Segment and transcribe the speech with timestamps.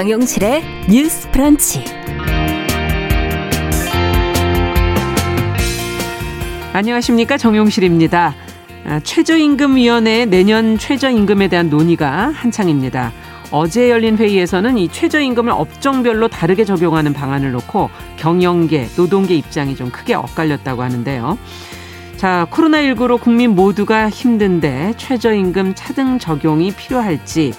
[0.00, 1.84] 정용실의 뉴스 프런치.
[6.72, 8.34] 안녕하십니까 정용실입니다.
[8.86, 13.12] 아, 최저임금위원회의 내년 최저임금에 대한 논의가 한창입니다.
[13.50, 20.14] 어제 열린 회의에서는 이 최저임금을 업종별로 다르게 적용하는 방안을 놓고 경영계, 노동계 입장이 좀 크게
[20.14, 21.36] 엇갈렸다고 하는데요.
[22.16, 27.52] 자, 코로나19로 국민 모두가 힘든데 최저임금 차등 적용이 필요할지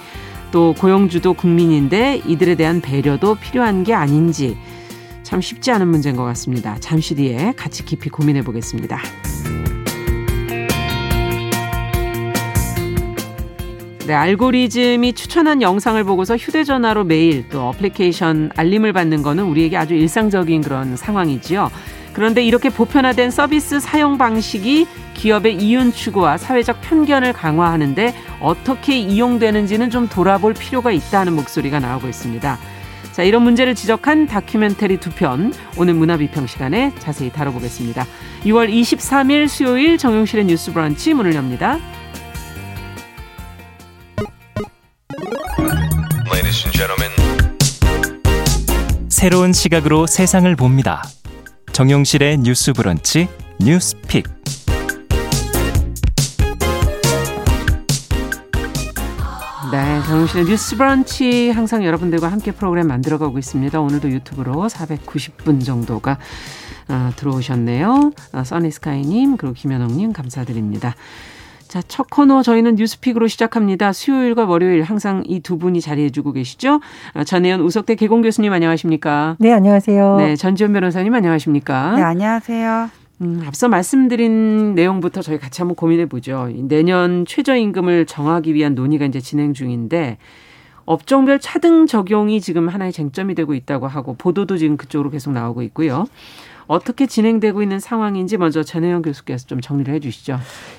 [0.52, 4.56] 또 고용주도 국민인데 이들에 대한 배려도 필요한 게 아닌지
[5.22, 6.76] 참 쉽지 않은 문제인 것 같습니다.
[6.78, 9.00] 잠시 뒤에 같이 깊이 고민해 보겠습니다.
[14.06, 20.60] 네, 알고리즘이 추천한 영상을 보고서 휴대전화로 메일 또 어플리케이션 알림을 받는 거는 우리에게 아주 일상적인
[20.62, 21.70] 그런 상황이지요.
[22.12, 30.08] 그런데 이렇게 보편화된 서비스 사용 방식이 기업의 이윤 추구와 사회적 편견을 강화하는데 어떻게 이용되는지는 좀
[30.08, 32.58] 돌아볼 필요가 있다는 목소리가 나오고 있습니다.
[33.12, 38.06] 자, 이런 문제를 지적한 다큐멘터리 두 편 오늘 문화비평 시간에 자세히 다뤄보겠습니다.
[38.44, 41.78] 6월 23일 수요일 정용실의 뉴스 브런치 문을 엽니다.
[49.08, 51.02] 새로운 시각으로 세상을 봅니다.
[51.72, 53.28] 정용실의 뉴스 브런치
[53.58, 54.28] 뉴스픽.
[59.72, 63.80] 네, 정용실의 뉴스 브런치 항상 여러분들과 함께 프로그램 만들어 가고 있습니다.
[63.80, 66.18] 오늘도 유튜브로 490분 정도가
[66.88, 68.12] 어, 들어오셨네요.
[68.34, 70.94] 어, 써니스카이님 그리고 김현옥님 감사드립니다.
[71.72, 73.94] 자, 첫 코너 저희는 뉴스픽으로 시작합니다.
[73.94, 76.82] 수요일과 월요일 항상 이 두 분이 자리해주고 계시죠.
[77.14, 79.36] 어, 전혜연 우석대 개공 교수님 안녕하십니까?
[79.38, 80.16] 네, 안녕하세요.
[80.18, 81.96] 네, 전지현 변호사님 안녕하십니까?
[81.96, 82.90] 네, 안녕하세요.
[83.22, 86.50] 음, 앞서 말씀드린 내용부터 저희 같이 한번 고민해 보죠.
[86.54, 90.18] 내년 최저임금을 정하기 위한 논의가 이제 진행 중인데
[90.84, 96.06] 업종별 차등 적용이 지금 하나의 쟁점이 되고 있다고 하고 보도도 지금 그쪽으로 계속 나오고 있고요.
[96.66, 100.38] 어떻게 진행되고 있는 상황인지 먼저 전혜영 교수께서 좀 정리를 해 주시죠.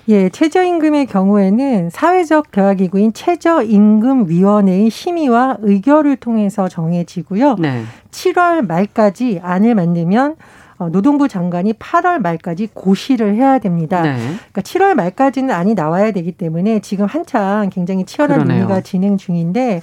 [0.09, 7.55] 예, 최저임금의 경우에는 사회적 대화기구인 최저임금위원회의 심의와 의결을 통해서 정해지고요.
[7.59, 7.83] 네.
[8.11, 10.35] 7월 말까지 안을 만들면
[10.77, 14.01] 어, 노동부 장관이 8월 말까지 고시를 해야 됩니다.
[14.01, 14.17] 네.
[14.17, 18.47] 그러니까 7월 말까지는 안이 나와야 되기 때문에 지금 한창 굉장히 치열한.
[18.47, 19.81] 논의가 진행 중인데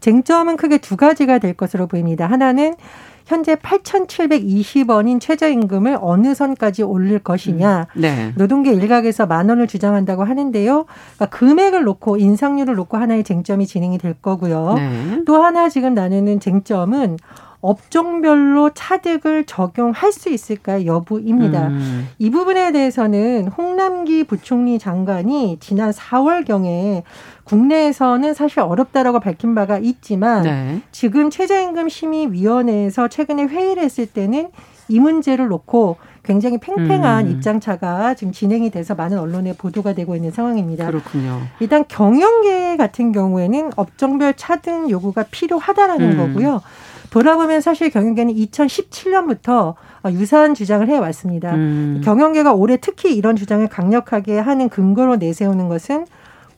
[0.00, 2.26] 쟁점은 크게 두 가지가 될 것으로 보입니다.
[2.26, 2.74] 하나는
[3.32, 7.86] 현재 8,720원인 최저임금을 어느 선까지 올릴 것이냐.
[7.96, 8.00] 음.
[8.00, 8.32] 네.
[8.36, 10.84] 노동계 일각에서 만 원을 주장한다고 하는데요.
[11.16, 14.74] 그러니까 금액을 놓고 인상률을 놓고 하나의 쟁점이 진행이 될 거고요.
[14.74, 15.22] 네.
[15.26, 17.16] 또 하나 지금 나누는 쟁점은
[17.62, 21.68] 업종별로 차득을 적용할 수 있을까 여부입니다.
[21.68, 22.08] 음.
[22.18, 27.02] 이 부분에 대해서는 홍남기 부총리 장관이 지난 4월경에
[27.44, 30.82] 국내에서는 사실 어렵다라고 밝힌 바가 있지만 네.
[30.92, 34.50] 지금 최저임금 심의위원회에서 최근에 회의를 했을 때는
[34.88, 37.30] 이 문제를 놓고 굉장히 팽팽한 음.
[37.32, 40.86] 입장차가 지금 진행이 돼서 많은 언론에 보도가 되고 있는 상황입니다.
[40.86, 41.40] 그렇군요.
[41.60, 46.16] 일단 경영계 같은 경우에는 업종별 차등 요구가 필요하다라는 음.
[46.16, 46.60] 거고요.
[47.10, 49.74] 돌아보면 사실 경영계는 2017년부터
[50.12, 51.54] 유사한 주장을 해왔습니다.
[51.54, 52.00] 음.
[52.04, 56.06] 경영계가 올해 특히 이런 주장을 강력하게 하는 근거로 내세우는 것은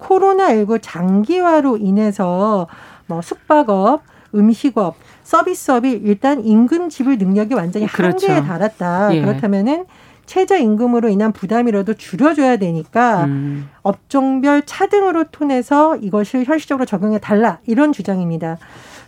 [0.04, 2.66] 코로나19 장기화로 인해서
[3.06, 4.02] 뭐 숙박업,
[4.34, 8.26] 음식업, 서비스업이 일단 임금 지불 능력이 완전히 그렇죠.
[8.28, 9.14] 한계에 달았다.
[9.14, 9.20] 예.
[9.20, 9.86] 그렇다면은
[10.26, 13.68] 최저 임금으로 인한 부담이라도 줄여줘야 되니까 음.
[13.82, 18.58] 업종별 차등으로 통해서 이것을 현실적으로 적용해 달라 이런 주장입니다.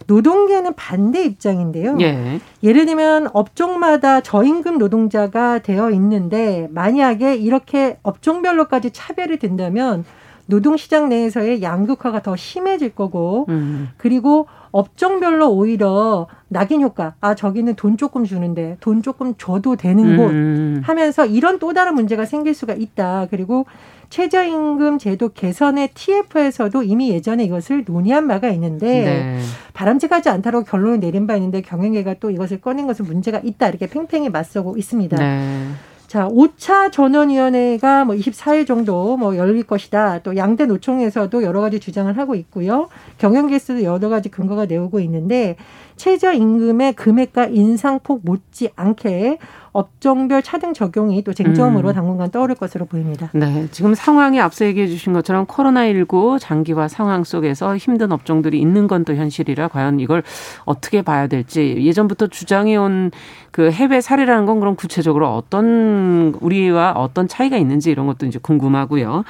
[0.06, 1.97] 노동계는 반대 입장인데요.
[2.01, 2.39] 예.
[2.62, 10.05] 예를 들면 업종마다 저임금 노동자가 되어 있는데 만약에 이렇게 업종별로까지 차별이 된다면
[10.47, 13.89] 노동시장 내에서의 양극화가 더 심해질 거고 음.
[13.97, 17.15] 그리고 업종별로 오히려 낙인 효과.
[17.21, 20.82] 아, 저기는 돈 조금 주는데 돈 조금 줘도 되는 곳 음.
[20.85, 23.26] 하면서 이런 또 다른 문제가 생길 수가 있다.
[23.31, 23.67] 그리고
[24.11, 29.38] 최저임금 제도 개선의 TF에서도 이미 예전에 이것을 논의한 바가 있는데 네.
[29.73, 34.29] 바람직하지 않다고 결론을 내린 바 있는데 경영계가 또 이것을 꺼낸 것은 문제가 있다 이렇게 팽팽히
[34.29, 35.17] 맞서고 있습니다.
[35.17, 35.67] 네.
[36.06, 40.20] 자, 5차 전원위원회가 뭐 24일 정도 뭐 열릴 것이다.
[40.20, 42.88] 또 양대 노총에서도 여러 가지 주장을 하고 있고요.
[43.19, 45.56] 경영계에서도 여러 가지 근거가 내오고 있는데
[45.96, 49.38] 최저임금의 금액과 인상폭 못지 않게
[49.72, 51.94] 업종별 차등 적용이 또 쟁점으로 음.
[51.94, 53.31] 당분간 떠오를 것으로 보입니다.
[53.34, 53.69] 네.
[53.70, 59.14] 지금 상황이 앞서 얘기해 주신 것처럼 코로나19 장기화 상황 속에서 힘든 업종들이 있는 건 또
[59.14, 60.22] 현실이라 과연 이걸
[60.64, 63.12] 어떻게 봐야 될지 예전부터 주장해온
[63.50, 69.25] 그 해외 사례라는 건 그럼 구체적으로 어떤 우리와 어떤 차이가 있는지 이런 것도 이제 궁금하고요.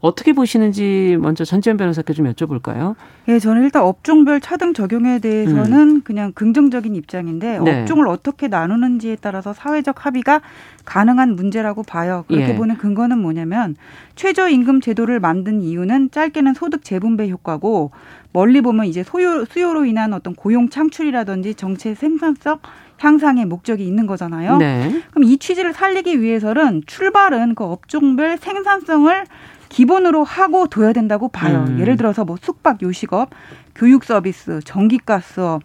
[0.00, 2.94] 어떻게 보시는지 먼저 전지현 변호사께 좀 여쭤볼까요?
[3.28, 6.02] 예, 저는 일단 업종별 차등 적용에 대해서는 음.
[6.02, 7.80] 그냥 긍정적인 입장인데 네.
[7.82, 10.40] 업종을 어떻게 나누는지에 따라서 사회적 합의가
[10.84, 12.24] 가능한 문제라고 봐요.
[12.28, 12.54] 그렇게 예.
[12.54, 13.76] 보는 근거는 뭐냐면
[14.14, 17.90] 최저임금 제도를 만든 이유는 짧게는 소득 재분배 효과고
[18.32, 22.58] 멀리 보면 이제 소요, 수요로 인한 어떤 고용 창출이라든지 정체 생산성
[22.98, 24.56] 향상의 목적이 있는 거잖아요.
[24.58, 25.02] 네.
[25.10, 29.24] 그럼 이 취지를 살리기 위해서는 출발은 그 업종별 생산성을
[29.68, 31.64] 기본으로 하고 둬야 된다고 봐요.
[31.68, 31.78] 음.
[31.80, 33.30] 예를 들어서 뭐 숙박 요식업,
[33.74, 35.62] 교육 서비스, 전기가스업,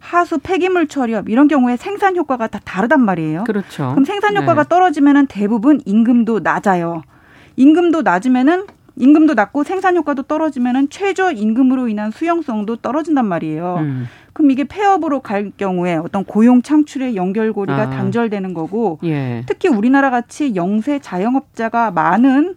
[0.00, 3.44] 하수 폐기물 처리업 이런 경우에 생산 효과가 다 다르단 말이에요.
[3.44, 3.90] 그렇죠.
[3.90, 4.68] 그럼 생산 효과가 네.
[4.68, 7.02] 떨어지면은 대부분 임금도 낮아요.
[7.56, 8.66] 임금도 낮으면은
[8.96, 13.76] 임금도 낮고 생산 효과도 떨어지면은 최저 임금으로 인한 수용성도 떨어진단 말이에요.
[13.78, 14.08] 음.
[14.32, 17.90] 그럼 이게 폐업으로 갈 경우에 어떤 고용 창출의 연결고리가 아.
[17.90, 19.42] 단절되는 거고 예.
[19.46, 22.56] 특히 우리나라 같이 영세 자영업자가 많은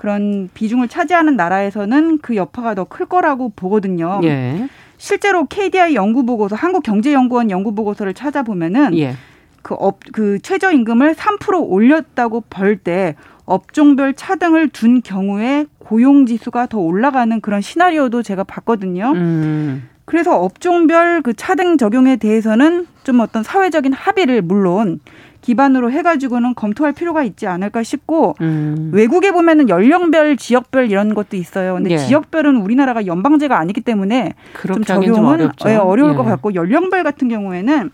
[0.00, 4.22] 그런 비중을 차지하는 나라에서는 그 여파가 더 클 거라고 보거든요.
[4.24, 4.66] 예.
[4.96, 9.12] 실제로 KDI 연구 보고서 한국 경제 연구원 연구 보고서를 찾아보면은 예.
[9.60, 13.14] 그 업, 그 최저임금을 3% 올렸다고 볼 때
[13.44, 19.12] 업종별 차등을 둔 경우에 고용 지수가 더 올라가는 그런 시나리오도 제가 봤거든요.
[19.14, 19.86] 음.
[20.06, 25.00] 그래서 업종별 그 차등 적용에 대해서는 좀 어떤 사회적인 합의를 물론
[25.40, 28.90] 기반으로 해가지고는 검토할 필요가 있지 않을까 싶고 음.
[28.92, 31.74] 외국에 보면은 연령별, 지역별 이런 것도 있어요.
[31.74, 31.98] 근데 예.
[31.98, 34.34] 지역별은 우리나라가 연방제가 아니기 때문에
[34.66, 36.16] 좀 적용은 좀 예, 어려울 예.
[36.16, 37.90] 것 같고 연령별 같은 경우에는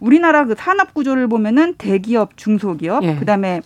[0.00, 3.16] 우리나라 그 산업 구조를 보면은 대기업, 중소기업, 예.
[3.16, 3.62] 그다음에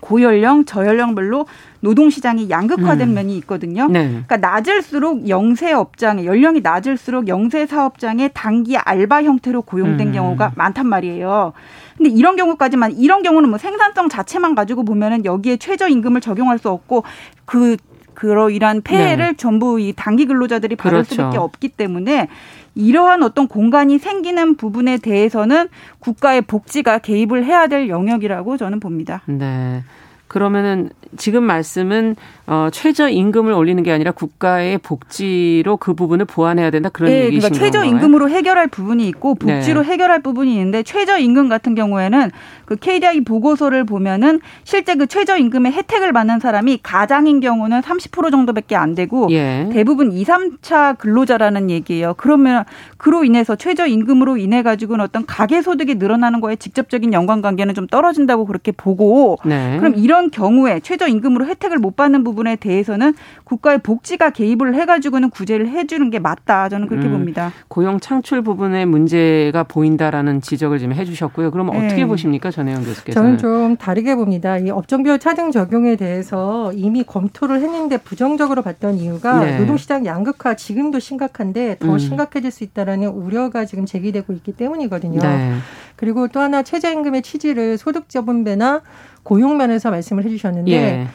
[0.00, 1.46] 고연령, 저연령별로
[1.80, 3.14] 노동시장이 양극화된 음.
[3.14, 3.86] 면이 있거든요.
[3.88, 4.08] 네.
[4.08, 10.12] 그러니까 낮을수록 영세 업장에 연령이 낮을수록 영세 사업장에 단기 알바 형태로 고용된 음.
[10.12, 11.52] 경우가 많단 말이에요.
[12.00, 16.70] 근데 이런 경우까지만 이런 경우는 뭐 생산성 자체만 가지고 보면은 여기에 최저 임금을 적용할 수
[16.70, 17.04] 없고
[17.44, 17.76] 그
[18.14, 19.32] 그러 이러한 폐해를 네.
[19.36, 21.14] 전부 이 단기 근로자들이 받을 그렇죠.
[21.14, 22.28] 수밖에 없기 때문에
[22.74, 25.68] 이러한 어떤 공간이 생기는 부분에 대해서는
[25.98, 29.20] 국가의 복지가 개입을 해야 될 영역이라고 저는 봅니다.
[29.26, 29.84] 네.
[30.26, 32.16] 그러면은 지금 말씀은
[32.46, 37.50] 어 최저 임금을 올리는 게 아니라 국가의 복지로 그 부분을 보완해야 된다 그런 네, 얘기신
[37.50, 39.88] 그러니까 최저 임금으로 해결할 부분이 있고 복지로 네.
[39.88, 42.30] 해결할 부분이 있는데 최저 임금 같은 경우에는
[42.64, 48.76] 그 KDI 보고서를 보면은 실제 그 최저 임금의 혜택을 받는 사람이 가장인 경우는 30% 정도밖에
[48.76, 49.68] 안 되고 예.
[49.72, 52.14] 대부분 2, 3차 근로자라는 얘기예요.
[52.16, 52.64] 그러면
[52.96, 57.86] 그로 인해서 최저 임금으로 인해 가지고는 어떤 가계 소득이 늘어나는 거에 직접적인 연관 관계는 좀
[57.86, 59.76] 떨어진다고 그렇게 보고 네.
[59.78, 63.14] 그럼 이런 경우에 최저 임금으로 혜택을 못 받는 부분에 대해서는
[63.44, 66.68] 국가의 복지가 개입을 해가지고는 구제를 해주는 게 맞다.
[66.68, 67.52] 저는 그렇게 음, 봅니다.
[67.68, 71.50] 고용 창출 부분에 문제가 보인다라는 지적을 지금 해주셨고요.
[71.50, 71.86] 그럼 네.
[71.86, 73.20] 어떻게 보십니까, 전혜영 교수께서?
[73.20, 74.58] 저는 좀 다르게 봅니다.
[74.58, 79.58] 이 업종별 차등 적용에 대해서 이미 검토를 했는데 부정적으로 봤던 이유가 네.
[79.58, 81.98] 노동시장 양극화 지금도 심각한데 더 음.
[81.98, 85.20] 심각해질 수 있다라는 우려가 지금 제기되고 있기 때문이거든요.
[85.20, 85.54] 네.
[85.96, 88.80] 그리고 또 하나 최저임금의 취지를 소득 저분배나
[89.22, 90.72] 고용 면에서 말씀을 해주셨는데.
[90.72, 91.06] 예.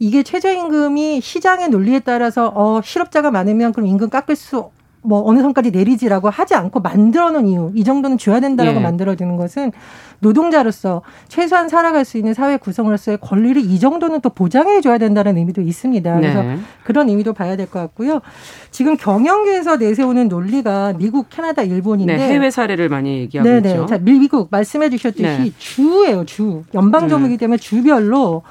[0.00, 4.70] 이게 최저임금이 시장의 논리에 따라서 어 실업자가 많으면 그럼 임금 깎을 수
[5.04, 8.82] 뭐 어느 선까지 내리지라고 하지 않고 만들어 놓은 이유 이 정도는 줘야 된다라고 예.
[8.82, 9.70] 만들어 두는 것은
[10.20, 15.60] 노동자로서 최소한 살아갈 수 있는 사회 구성으로서의 권리를 이 정도는 또 보장해 줘야 된다는 의미도
[15.60, 16.16] 있습니다.
[16.16, 16.58] 그래서 네.
[16.84, 18.20] 그런 의미도 봐야 될 것 같고요.
[18.70, 23.70] 지금 경영계에서 내세우는 논리가 미국, 캐나다, 일본인데 네, 해외 사례를 많이 얘기하고 네네.
[23.70, 23.86] 있죠.
[23.86, 25.52] 자, 미국 말씀해 주셨듯이 네.
[25.58, 26.62] 주예요, 주.
[26.74, 27.38] 연방 정부이기 음.
[27.38, 28.42] 때문에 주별로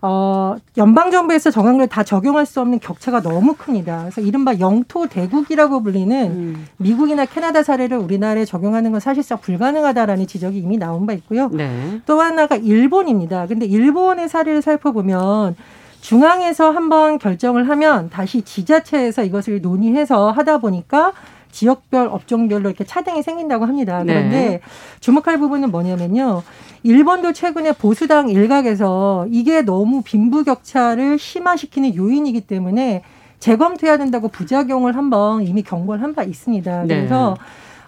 [0.00, 4.00] 어, 연방정부에서 정책을 다 적용할 수 없는 격차가 너무 큽니다.
[4.02, 6.66] 그래서 이른바 영토 대국이라고 불리는 음.
[6.76, 11.48] 미국이나 캐나다 사례를 우리나라에 적용하는 건 사실상 불가능하다라는 지적이 이미 나온 바 있고요.
[11.48, 12.00] 네.
[12.06, 13.46] 또 하나가 일본입니다.
[13.46, 15.56] 근데 일본의 사례를 살펴보면
[16.00, 21.12] 중앙에서 한번 결정을 하면 다시 지자체에서 이것을 논의해서 하다 보니까
[21.50, 24.02] 지역별 업종별로 이렇게 차등이 생긴다고 합니다.
[24.04, 24.14] 네.
[24.14, 24.60] 그런데 네.
[25.00, 26.42] 주목할 부분은 뭐냐면요.
[26.82, 33.02] 일본도 최근에 보수당 일각에서 이게 너무 빈부격차를 심화시키는 요인이기 때문에
[33.40, 36.82] 재검토해야 된다고 부작용을 한번 이미 경고를 한 바 있습니다.
[36.84, 36.96] 네.
[36.96, 37.44] 그래서 네.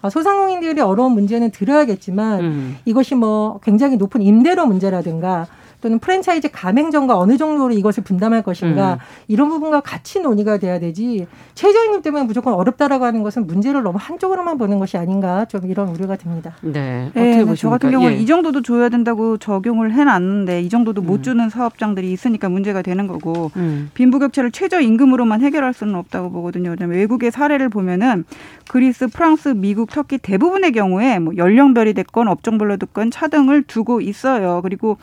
[0.09, 2.77] 소상공인들이 어려운 문제는 들어야겠지만 음.
[2.85, 5.47] 이것이 뭐 굉장히 높은 임대료 문제라든가
[5.81, 8.97] 또는 프랜차이즈 가맹점과 어느 정도로 이것을 분담할 것인가 음.
[9.27, 14.57] 이런 부분과 같이 논의가 돼야 되지 최저임금 때문에 무조건 어렵다라고 하는 것은 문제를 너무 한쪽으로만
[14.57, 16.53] 보는 것이 아닌가 좀 이런 우려가 듭니다.
[16.61, 17.09] 네.
[17.13, 17.55] 네 어떻게 보십니까?
[17.55, 18.21] 저 같은 경우는 예.
[18.21, 21.23] 이 정도도 줘야 된다고 적용을 해놨는데 이 정도도 못 음.
[21.23, 23.89] 주는 사업장들이 있으니까 문제가 되는 거고 음.
[23.95, 26.69] 빈부격차를 최저임금으로만 해결할 수는 없다고 보거든요.
[26.69, 28.25] 왜냐하면 외국의 사례를 보면은
[28.71, 34.61] 그리스, 프랑스, 미국, 터키 대부분의 경우에 뭐 연령별이 됐건 업종별로 됐건 차등을 두고 있어요.
[34.63, 34.97] 그리고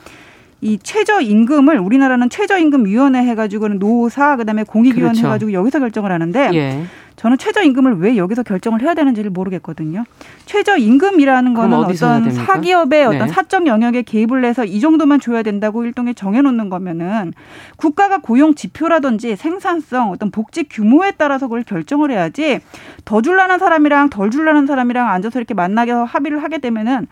[0.61, 5.27] 이 최저임금을 우리나라는 최저임금위원회 해가지고는 노사 그다음에 공익위원 그렇죠.
[5.27, 6.85] 해가지고 여기서 결정을 하는데 예.
[7.15, 10.05] 저는 최저임금을 왜 여기서 결정을 해야 되는지를 모르겠거든요.
[10.47, 13.29] 최저임금이라는 거는 어떤 사기업의 어떤 네.
[13.29, 17.33] 사적 영역에 개입을 해서 이 정도만 줘야 된다고 일종의 정해놓는 거면은
[17.77, 22.61] 국가가 고용 지표라든지 생산성 어떤 복지 규모에 따라서 그걸 결정을 해야지
[23.05, 27.09] 더 줄라는 사람이랑 덜 줄라는 사람이랑 앉아서 이렇게 만나게 합의를 하게 되면은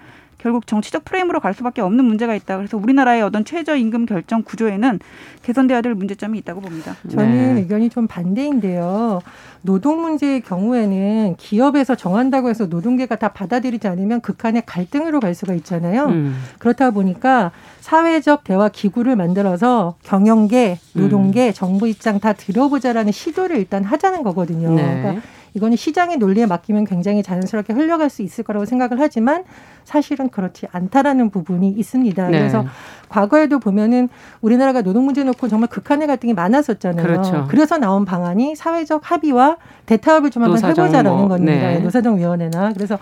[0.47, 2.57] 결국 정치적 프레임으로 갈 수밖에 없는 문제가 있다.
[2.57, 5.01] 그래서 우리나라의 어떤 최저임금 결정 구조에는
[5.43, 6.95] 개선돼야 될 문제점이 있다고 봅니다.
[7.11, 7.61] 저는 네.
[7.63, 9.23] 의견이 좀 반대인데요.
[9.63, 16.07] 노동 문제의 경우에는 기업에서 정한다고 해서 노동계가 다 받아들이지 않으면 극한의 갈등으로 갈 수가 있잖아요.
[16.07, 16.37] 음.
[16.61, 17.51] 그렇다 보니까
[17.81, 21.53] 사회적 대화 기구를 만들어서 경영계, 노동계, 음.
[21.55, 24.73] 정부 입장 다 들어보자라는 시도를 일단 하자는 거거든요.
[24.75, 25.01] 네.
[25.03, 25.23] 그러니까
[25.57, 29.45] 이거는 시장의 논리에 맡기면 굉장히 자연스럽게 흘러갈 수 있을 거라고 생각을 하지만
[29.85, 32.29] 사실은 그렇지 않다라는 부분이 있습니다.
[32.29, 32.39] 네.
[32.39, 32.67] 그래서
[33.09, 34.11] 과거에도 보면은
[34.43, 37.07] 우리나라가 노동 문제 놓고 정말 극한의 갈등이 많았었잖아요.
[37.07, 37.47] 그렇죠.
[37.49, 41.53] 그래서 나온 방안이 사회적 합의와 대타협을 좀 한번 해보자라는 뭐, 겁니다.
[41.53, 41.79] 네.
[41.79, 42.99] 노사정위원회나 그래서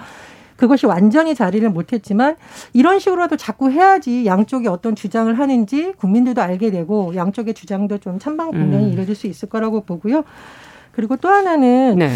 [0.54, 2.36] 그것이 완전히 자리를 못했지만
[2.72, 8.52] 이런 식으로라도 자꾸 해야지 양쪽이 어떤 주장을 하는지 국민들도 알게 되고 양쪽의 주장도 좀 찬반
[8.52, 8.92] 공명이 음.
[8.92, 10.22] 이루어질 수 있을 거라고 보고요.
[10.92, 12.10] 그리고 또 하나는 네.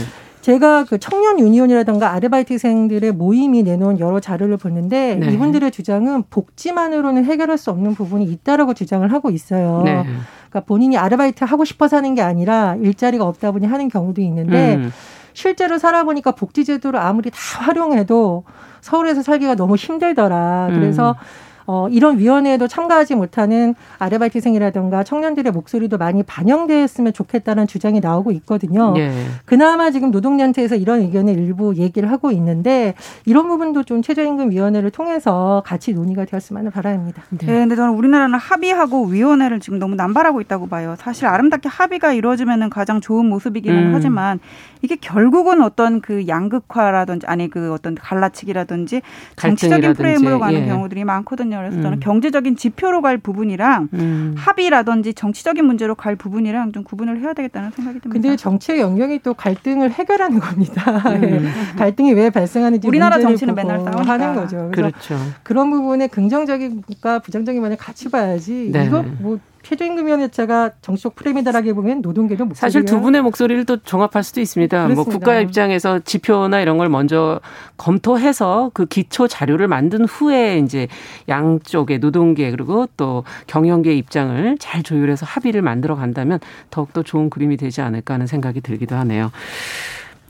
[0.48, 5.30] 제가 그 청년 유니온이라든가 아르바이트생들의 모임이 내놓은 여러 자료를 보는데 네.
[5.30, 9.82] 이분들의 주장은 복지만으로는 해결할 수 없는 부분이 있다라고 주장을 하고 있어요.
[9.84, 10.04] 네.
[10.48, 14.92] 그러니까 본인이 아르바이트 하고 싶어서 하는 게 아니라 일자리가 없다 보니 하는 경우도 있는데 음.
[15.34, 18.44] 실제로 살아보니까 복지제도를 아무리 다 활용해도
[18.80, 20.70] 서울에서 살기가 너무 힘들더라.
[20.72, 21.47] 그래서 음.
[21.70, 28.94] 어, 이런 위원회에도 참가하지 못하는 아르바이트생이라든가 청년들의 목소리도 많이 반영되었으면 좋겠다는 주장이 나오고 있거든요.
[28.94, 29.12] 네.
[29.44, 32.94] 그나마 지금 노동단체에서 이런 의견을 일부 얘기를 하고 있는데
[33.26, 37.22] 이런 부분도 좀 최저임금위원회를 통해서 같이 논의가 되었으면 바랍니다.
[37.28, 37.44] 네.
[37.44, 40.94] 네, 근데 저는 우리나라는 합의하고 위원회를 지금 너무 남발하고 있다고 봐요.
[40.98, 43.94] 사실 아름답게 합의가 이루어지면 가장 좋은 모습이기는 음.
[43.94, 44.40] 하지만
[44.80, 49.02] 이게 결국은 어떤 그 양극화라든지 아니 그 어떤 갈라치기라든지
[49.36, 50.66] 정치적인 프레임으로 가는 예.
[50.66, 51.57] 경우들이 많거든요.
[51.60, 52.00] 그래서 저는 음.
[52.00, 54.34] 경제적인 지표로 갈 부분이랑 음.
[54.36, 58.12] 합의라든지 정치적인 문제로 갈 부분이랑 좀 구분을 해야 되겠다는 생각이 듭니다.
[58.12, 61.02] 근데 정치의 영역이 또 갈등을 해결하는 겁니다.
[61.10, 61.22] 음.
[61.24, 61.76] 예.
[61.78, 64.70] 갈등이 왜 발생하는지 우리나라 정치는 맨날 싸우는 거죠.
[64.72, 65.16] 그렇죠.
[65.42, 68.86] 그런 부분에 긍정적인과 부정적인 면을 같이 봐야지 네.
[68.86, 74.40] 이거 뭐 최저임금위원회자가 정치적 프레임이다라기 보면 노동계도 목소리가 사실 두 분의 목소리를 또 종합할 수도
[74.40, 74.76] 있습니다.
[74.76, 75.10] 뭐 그렇습니다.
[75.10, 77.40] 뭐 국가 입장에서 지표나 이런 걸 먼저
[77.76, 80.88] 검토해서 그 기초 자료를 만든 후에 이제
[81.28, 86.38] 양쪽의 노동계 그리고 또 경영계 입장을 잘 조율해서 합의를 만들어 간다면
[86.70, 89.30] 더욱더 좋은 그림이 되지 않을까 하는 생각이 들기도 하네요.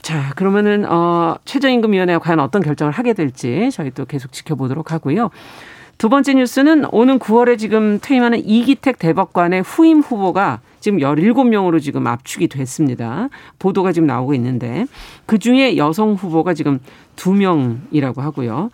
[0.01, 5.29] 자, 그러면은 어 최저임금위원회가 과연 어떤 결정을 하게 될지 저희 또 계속 지켜보도록 하고요.
[5.99, 12.47] 두 번째 뉴스는 오는 9월에 지금 퇴임하는 이기택 대법관의 후임 후보가 지금 17명으로 지금 압축이
[12.47, 13.27] 됐습니다.
[13.59, 14.85] 보도가 지금 나오고 있는데
[15.25, 16.79] 그 중에 여성 후보가 지금
[17.17, 18.71] 2명이라고 하고요.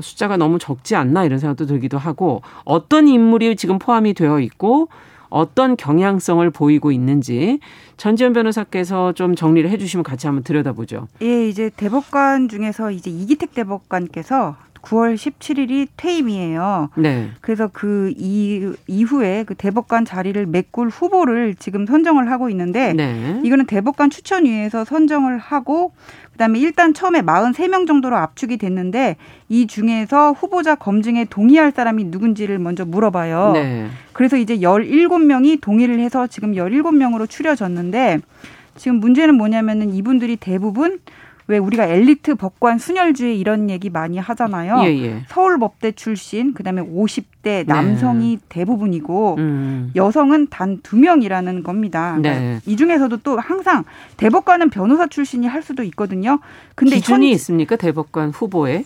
[0.00, 4.88] 숫자가 너무 적지 않나 이런 생각도 들기도 하고 어떤 인물이 지금 포함이 되어 있고
[5.28, 7.60] 어떤 경향성을 보이고 있는지
[7.98, 11.06] 전지현 변호사께서 좀 정리를 해주시면 같이 한번 들여다보죠.
[11.22, 16.90] 예, 이제 대법관 중에서 이제 이기택 대법관께서 9월 17일이 퇴임이에요.
[16.96, 17.30] 네.
[17.40, 23.40] 그래서 그 이, 이후에 그 대법관 자리를 메꿀 후보를 지금 선정을 하고 있는데 네.
[23.42, 25.92] 이거는 대법관 추천위에서 선정을 하고
[26.32, 29.16] 그다음에 일단 처음에 43명 정도로 압축이 됐는데
[29.48, 33.52] 이 중에서 후보자 검증에 동의할 사람이 누군지를 먼저 물어봐요.
[33.54, 33.88] 네.
[34.12, 38.18] 그래서 이제 17명이 동의를 해서 지금 17명으로 추려졌는데
[38.76, 40.98] 지금 문제는 뭐냐면은 이분들이 대부분
[41.46, 44.82] 왜 우리가 엘리트 법관 순혈주의 이런 얘기 많이 하잖아요.
[44.84, 45.22] 예, 예.
[45.28, 48.42] 서울법대 출신, 그다음에 50대 남성이 네.
[48.48, 49.90] 대부분이고 음.
[49.96, 52.16] 여성은 단 두 명이라는 겁니다.
[52.16, 52.60] 그러니까 네.
[52.66, 53.84] 이 중에서도 또 항상
[54.16, 56.40] 대법관은 변호사 출신이 할 수도 있거든요.
[56.74, 57.34] 근데 기준이 현...
[57.34, 57.76] 있습니까?
[57.76, 58.84] 대법관 후보에?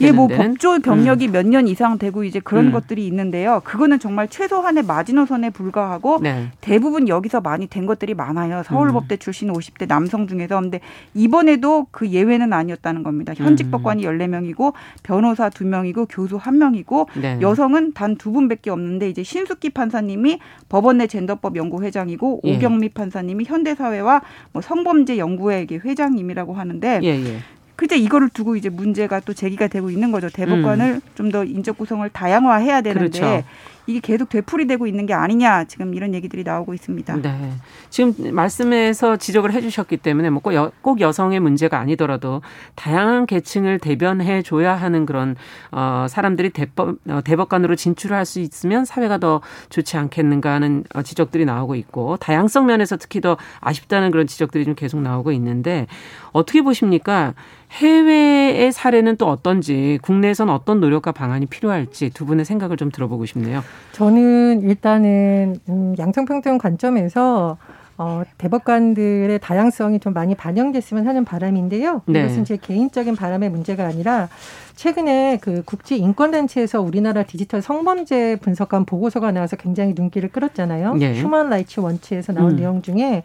[0.00, 1.32] 예, 뭐 법조 경력이 음.
[1.32, 2.72] 몇년 이상 되고 이제 그런 음.
[2.72, 3.60] 것들이 있는데요.
[3.64, 6.48] 그거는 정말 최소한의 마지노선에 불과하고 네.
[6.60, 8.62] 대부분 여기서 많이 된 것들이 많아요.
[8.64, 9.18] 서울법대 음.
[9.18, 10.80] 출신 50대 남성 중에서 근데
[11.14, 13.34] 이번에도 그 예외는 아니었다는 겁니다.
[13.36, 13.70] 현직 음.
[13.70, 14.72] 법관이 14명이고
[15.02, 17.38] 변호사 2명이고 교수 1명이고 네.
[17.40, 22.56] 여성은 단 두 분밖에 없는데 이제 신숙기 판사님이 법원 내 젠더법 연구회장이고 예.
[22.56, 24.22] 오경미 판사님이 현대사회와
[24.52, 27.38] 뭐 성범죄 연구회 회장님이라고 하는데 예, 예.
[27.76, 30.28] 그제 이거를 두고 이제 문제가 또 제기가 되고 있는 거죠.
[30.28, 31.00] 대법관을 음.
[31.16, 33.44] 좀더 인적 구성을 다양화해야 되는데 그렇죠.
[33.86, 37.16] 이게 계속 되풀이되고 있는 게 아니냐 지금 이런 얘기들이 나오고 있습니다.
[37.22, 37.52] 네.
[37.90, 42.42] 지금 말씀에서 지적을 해주셨기 때문에 뭐 꼭, 여, 꼭 여성의 문제가 아니더라도
[42.74, 45.36] 다양한 계층을 대변해 줘야 하는 그런
[45.70, 51.44] 어, 사람들이 대법, 어, 대법관으로 진출할 수 있으면 사회가 더 좋지 않겠는가 하는 어, 지적들이
[51.44, 55.86] 나오고 있고 다양성 면에서 특히 더 아쉽다는 그런 지적들이 좀 계속 나오고 있는데
[56.32, 57.34] 어떻게 보십니까?
[57.72, 63.62] 해외의 사례는 또 어떤지 국내에선 어떤 노력과 방안이 필요할지 두 분의 생각을 좀 들어보고 싶네요.
[63.92, 67.56] 저는 일단은 음, 양성평등 관점에서
[67.96, 72.02] 어, 대법관들의 다양성이 좀 많이 반영됐으면 하는 바람인데요.
[72.06, 72.24] 네.
[72.24, 74.28] 이것은 제 개인적인 바람의 문제가 아니라
[74.74, 80.94] 최근에 그 국제 인권단체에서 우리나라 디지털 성범죄 분석한 보고서가 나와서 굉장히 눈길을 끌었잖아요.
[80.94, 81.20] 네.
[81.20, 82.56] 휴먼 라이츠 워치에서 나온 음.
[82.56, 83.22] 내용 중에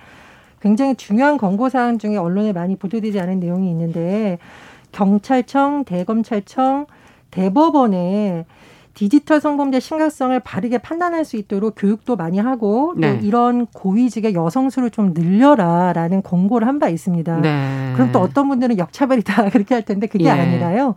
[0.61, 4.37] 굉장히 중요한 권고 사항 중에 언론에 많이 보도되지 않은 내용이 있는데
[4.91, 6.85] 경찰청, 대검찰청,
[7.31, 8.45] 대법원에
[8.93, 13.17] 디지털 성범죄 심각성을 바르게 판단할 수 있도록 교육도 많이 하고 네.
[13.19, 17.41] 또 이런 고위직의 여성 수를 좀 늘려라라는 권고를 한 바 있습니다.
[17.41, 17.91] 네.
[17.95, 20.29] 그럼 또 어떤 분들은 역차별이다 그렇게 할 텐데 그게 예.
[20.29, 20.95] 아니라요.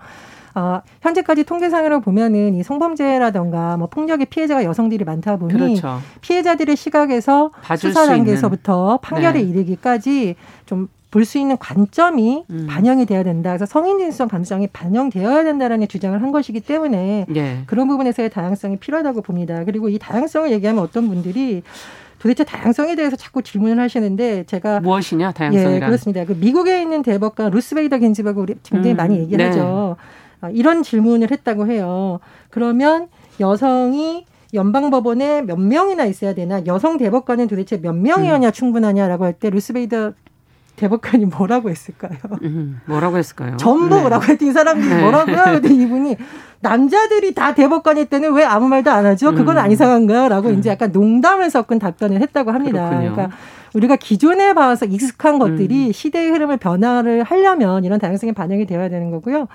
[0.54, 5.98] 어, 현재까지 통계상으로 보면은 이 성범죄라던가 뭐 폭력의 피해자가 여성들이 많다 보니 그렇죠.
[6.20, 9.48] 피해자들의 시각에서 수사 단계에서부터 판결에 네.
[9.48, 12.66] 이르기까지 좀 볼 수 있는 관점이 음.
[12.68, 13.50] 반영이 돼야 된다.
[13.50, 17.62] 그래서 성인 진술성 감성이 반영되어야 된다라는 주장을 한 것이기 때문에 네.
[17.66, 19.62] 그런 부분에서의 다양성이 필요하다고 봅니다.
[19.64, 21.62] 그리고 이 다양성을 얘기하면 어떤 분들이
[22.18, 26.24] 도대체 다양성에 대해서 자꾸 질문을 하시는데 제가 무엇이냐 다양성이란 예, 그렇습니다.
[26.24, 28.96] 그 미국에 있는 대법관 루스베이더 긴즈버그 우리 굉장히 음.
[28.96, 29.96] 많이 얘기하죠.
[29.98, 30.46] 네.
[30.46, 32.20] 아, 이런 질문을 했다고 해요.
[32.48, 36.64] 그러면 여성이 연방법원에 몇 명이나 있어야 되나?
[36.66, 38.52] 여성 대법관은 도대체 몇 명이어야 음.
[38.52, 40.12] 충분하냐라고 할 때 루스베이더
[40.82, 42.18] 대법관이 뭐라고 했을까요?
[42.42, 43.56] 음, 뭐라고 했을까요?
[43.56, 44.32] 전부라고 네.
[44.32, 45.00] 했더니 이 사람들이 네.
[45.00, 45.44] 뭐라고요?
[45.44, 46.16] 그랬더니 이분이
[46.60, 49.32] 남자들이 다 대법관일 때는 왜 아무 말도 안 하죠?
[49.34, 49.70] 그건 안 음.
[49.70, 50.28] 이상한가요?
[50.28, 50.58] 라고 음.
[50.58, 52.88] 이제 약간 농담을 섞은 답변을 했다고 합니다.
[52.88, 53.12] 그렇군요.
[53.12, 53.36] 그러니까
[53.74, 55.92] 우리가 기존에 봐서 익숙한 것들이 음.
[55.92, 59.46] 시대의 흐름을 변화를 하려면 이런 다양성이 반영이 되어야 되는 거고요.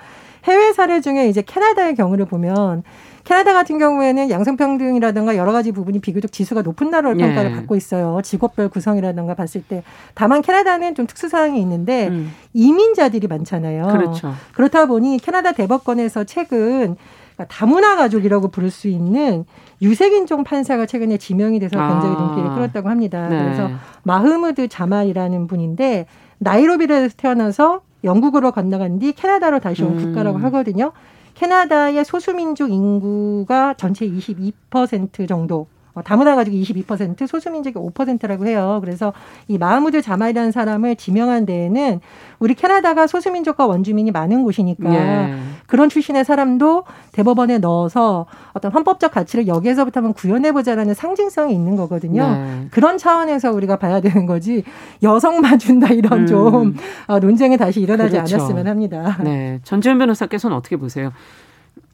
[0.46, 2.84] 해외 사례 중에 이제 캐나다의 경우를 보면
[3.28, 7.26] 캐나다 같은 경우에는 양성평등이라든가 여러 가지 부분이 비교적 지수가 높은 나라로 예.
[7.26, 8.22] 평가를 받고 있어요.
[8.24, 9.84] 직업별 구성이라든가 봤을 때.
[10.14, 12.32] 다만 캐나다는 좀 특수사항이 있는데 음.
[12.54, 13.88] 이민자들이 많잖아요.
[13.88, 14.34] 그렇죠.
[14.54, 16.96] 그렇다 보니 캐나다 대법관에서 최근
[17.36, 19.44] 그러니까 다문화 가족이라고 부를 수 있는
[19.82, 22.22] 유색인종 판사가 최근에 지명이 돼서 굉장히 아.
[22.22, 23.28] 눈길을 끌었다고 합니다.
[23.28, 23.44] 네.
[23.44, 23.70] 그래서
[24.04, 26.06] 마흐무드 자말이라는 분인데
[26.38, 30.06] 나이로비에서 태어나서 영국으로 건너간 뒤 캐나다로 다시 온 음.
[30.06, 30.94] 국가라고 하거든요.
[31.38, 35.62] 캐나다의 소수민족 인구가 전체 22% 정도.
[35.62, 38.80] 어, 다문화 가지고 22% 소수민족이 5%라고 해요.
[38.82, 39.14] 그래서
[39.48, 42.02] 이 마하무드 자마이라는 사람을 지명한 데에는
[42.40, 45.36] 우리 캐나다가 소수민족과 원주민이 많은 곳이니까 예.
[45.66, 52.28] 그런 출신의 사람도 대법원에 넣어서 어떤 헌법적 가치를 여기에서부터 한번 구현해보자라는 상징성이 있는 거거든요.
[52.28, 52.68] 네.
[52.72, 54.64] 그런 차원에서 우리가 봐야 되는 거지
[55.04, 56.28] 여성만 준다 이런 음.
[56.28, 56.76] 좀
[57.08, 58.36] 어, 논쟁이 다시 일어나지 그렇죠.
[58.36, 59.18] 않았으면 합니다.
[59.24, 59.60] 네.
[59.64, 61.12] 전지현 변호사께서는 어떻게 보세요?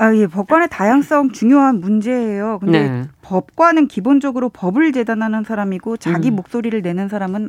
[0.04, 2.60] 아, 예, 법관의 다양성 중요한 문제예요.
[2.60, 3.04] 근데 네.
[3.22, 6.36] 법관은 기본적으로 법을 재단하는 사람이고 자기 음.
[6.36, 7.48] 목소리를 내는 사람은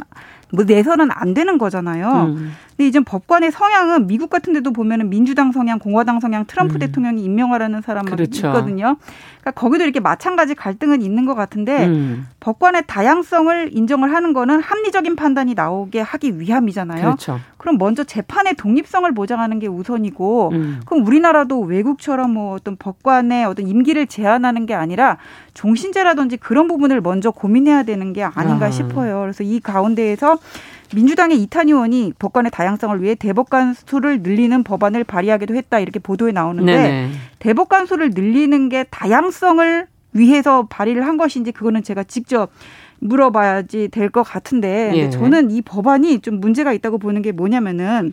[0.55, 2.35] 뭐 내서는 안 되는 거잖아요.
[2.37, 2.53] 음.
[2.77, 6.79] 근데 이제 법관의 성향은 미국 같은 데도 보면은 민주당 성향, 공화당 성향, 트럼프 음.
[6.81, 8.49] 대통령이 임명하라는 사람 그렇죠.
[8.49, 8.97] 있거든요.
[9.41, 12.27] 그러니까 거기도 이렇게 마찬가지 갈등은 있는 것 같은데 음.
[12.41, 17.03] 법관의 다양성을 인정을 하는 거는 합리적인 판단이 나오게 하기 위함이잖아요.
[17.03, 17.39] 그렇죠.
[17.59, 20.81] 그럼 먼저 재판의 독립성을 보장하는 게 우선이고 음.
[20.87, 25.19] 그럼 우리나라도 외국처럼 뭐 어떤 법관의 어떤 임기를 제한하는 게 아니라
[25.55, 28.71] 종신제라든지 그런 부분을 먼저 고민해야 되는 게 아닌가 아.
[28.71, 29.21] 싶어요.
[29.21, 30.39] 그래서 이 가운데에서
[30.95, 36.73] 민주당의 이탄 의원이 법관의 다양성을 위해 대법관 수를 늘리는 법안을 발의하기도 했다 이렇게 보도에 나오는데
[36.77, 37.11] 네네.
[37.39, 42.51] 대법관 수를 늘리는 게 다양성을 위해서 발의를 한 것인지 그거는 제가 직접
[43.01, 45.11] 물어봐야지 될 것 같은데 예.
[45.11, 48.13] 저는 이 법안이 좀 문제가 있다고 보는 게 뭐냐면은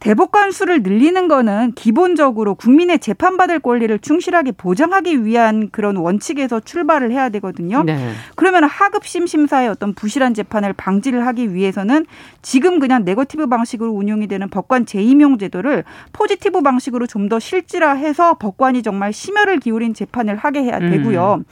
[0.00, 7.28] 대법관 수를 늘리는 거는 기본적으로 국민의 재판받을 권리를 충실하게 보장하기 위한 그런 원칙에서 출발을 해야
[7.28, 7.84] 되거든요.
[7.84, 8.12] 네.
[8.34, 12.06] 그러면 하급심 심사의 어떤 부실한 재판을 방지를 하기 위해서는
[12.42, 18.82] 지금 그냥 네거티브 방식으로 운용이 되는 법관 재임용 제도를 포지티브 방식으로 좀 더 실질화해서 법관이
[18.82, 21.36] 정말 심혈을 기울인 재판을 하게 해야 되고요.
[21.40, 21.44] 음.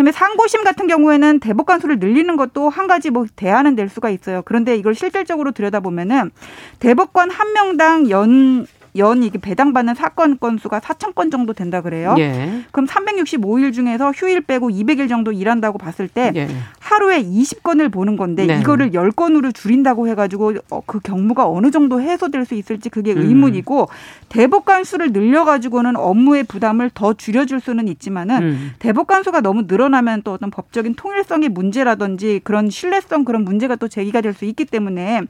[0.00, 4.42] 그다음에 상고심 같은 경우에는 대법관 수를 늘리는 것도 한 가지 뭐 대안은 될 수가 있어요.
[4.44, 6.30] 그런데 이걸 실질적으로 들여다보면은
[6.78, 12.16] 대법관 한 명당 연 연 이게 배당받는 사건 건수가 4천 건 정도 된다 그래요.
[12.18, 12.62] 예.
[12.72, 16.48] 그럼 365일 중에서 휴일 빼고 200일 정도 일한다고 봤을 때 예.
[16.80, 18.58] 하루에 20건을 보는 건데 네.
[18.58, 23.22] 이거를 10건으로 줄인다고 해가지고 어, 그 경무가 어느 정도 해소될 수 있을지 그게 음.
[23.22, 23.88] 의문이고
[24.28, 28.70] 대법관 수를 늘려가지고는 업무의 부담을 더 줄여줄 수는 있지만은 음.
[28.80, 34.20] 대법관 수가 너무 늘어나면 또 어떤 법적인 통일성의 문제라든지 그런 신뢰성 그런 문제가 또 제기가
[34.20, 35.22] 될 수 있기 때문에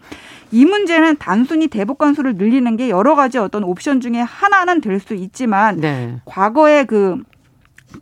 [0.53, 5.15] 이 문제는 단순히 대법관 수를 늘리는 게 여러 가지 어떤 옵션 중에 하나는 될 수
[5.15, 6.21] 있지만 네.
[6.27, 7.23] 과거에 그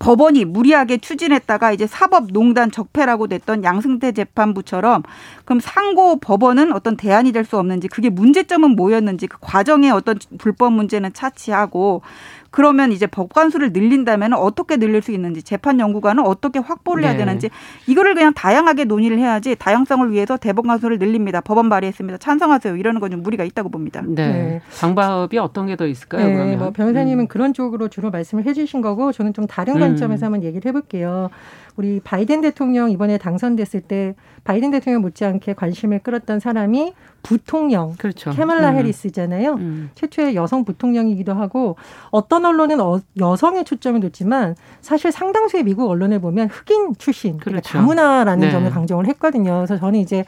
[0.00, 5.02] 법원이 무리하게 추진했다가 이제 사법농단 적폐라고 됐던 양승태 재판부처럼
[5.46, 10.74] 그럼 상고 법원은 어떤 대안이 될 수 없는지 그게 문제점은 뭐였는지 그 과정에 어떤 불법
[10.74, 12.02] 문제는 차치하고
[12.50, 17.18] 그러면 이제 법관수를 늘린다면 어떻게 늘릴 수 있는지 재판 연구관은 어떻게 확보를 해야 네.
[17.18, 17.50] 되는지
[17.86, 21.40] 이거를 그냥 다양하게 논의를 해야지 다양성을 위해서 대법관수를 늘립니다.
[21.40, 22.18] 법원 발의했습니다.
[22.18, 22.76] 찬성하세요.
[22.76, 24.02] 이러는 건 좀 무리가 있다고 봅니다.
[24.06, 24.14] 네.
[24.32, 24.60] 네.
[24.80, 26.26] 방법이 어떤 게 더 있을까요?
[26.26, 26.34] 네.
[26.34, 27.28] 그러면 뭐 변호사님은 음.
[27.28, 29.80] 그런 쪽으로 주로 말씀을 해주신 거고 저는 좀 다른 음.
[29.80, 31.30] 관점에서 한번 얘기를 해볼게요.
[31.76, 38.30] 우리 바이든 대통령 이번에 당선됐을 때 바이든 대통령 못지않게 관심을 끌었던 사람이 부통령 그렇죠.
[38.30, 38.76] 캐멀라 음.
[38.76, 39.54] 해리스잖아요.
[39.54, 39.90] 음.
[39.94, 41.76] 최초의 여성 부통령이기도 하고
[42.10, 47.70] 어떤 언론은 어, 여성의 초점을 뒀지만 사실 상당수의 미국 언론을 보면 흑인 출신 그러니까 그렇죠.
[47.70, 48.50] 그러니까 다문화라는 네.
[48.50, 49.56] 점을 강조를 했거든요.
[49.56, 50.24] 그래서 저는 이제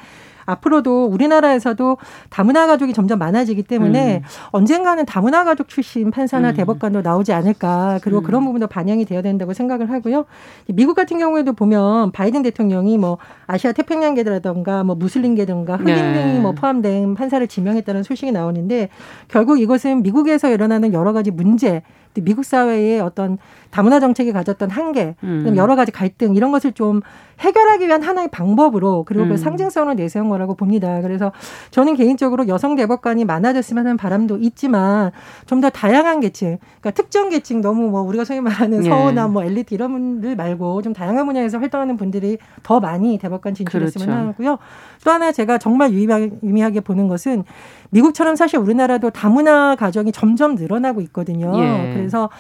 [0.51, 4.23] 앞으로도 우리나라에서도 다문화 가족이 점점 많아지기 때문에 음.
[4.51, 6.55] 언젠가는 다문화 가족 출신 판사나 음.
[6.55, 7.99] 대법관도 나오지 않을까.
[8.03, 8.25] 그리고 음.
[8.25, 10.27] 그런 부분도 반영이 되어야 된다고 생각을 하고요.
[10.69, 16.13] 미국 같은 경우에도 보면 바이든 대통령이 뭐 아시아 태평양 계라던가 뭐 무슬림계든가 흑인 네.
[16.15, 18.89] 등이 뭐 포함된 판사를 지명했다는 소식이 나오는데
[19.29, 21.83] 결국 이것은 미국에서 일어나는 여러 가지 문제
[22.15, 23.39] 미국 사회의 어떤
[23.71, 25.55] 다문화 정책이 가졌던 한계, 음.
[25.57, 27.03] 여러 가지 갈등 이런 것을 좀
[27.39, 29.31] 해결하기 위한 하나의 방법으로 그리고 그 음.
[29.31, 31.01] 그 상징성을 내세운 거라고 봅니다.
[31.01, 31.31] 그래서
[31.71, 35.13] 저는 개인적으로 여성 대법관이 많아졌으면 하는 바람도 있지만
[35.47, 38.89] 좀 더 다양한 계층, 그러니까 특정 계층 너무 뭐 우리가 소위 말하는 네.
[38.89, 44.07] 서우나 뭐 엘리트 이런 분들 말고 좀 다양한 분야에서 활동하는 분들이 더 많이 대법관 진출했으면
[44.07, 44.29] 그렇죠.
[44.29, 44.59] 하고요.
[45.05, 47.45] 또 하나 제가 정말 유의하게 보는 것은
[47.91, 51.53] 미국처럼 사실 우리나라도 다문화 가정이 점점 늘어나고 있거든요.
[51.59, 51.93] 예.
[52.01, 52.31] 그래서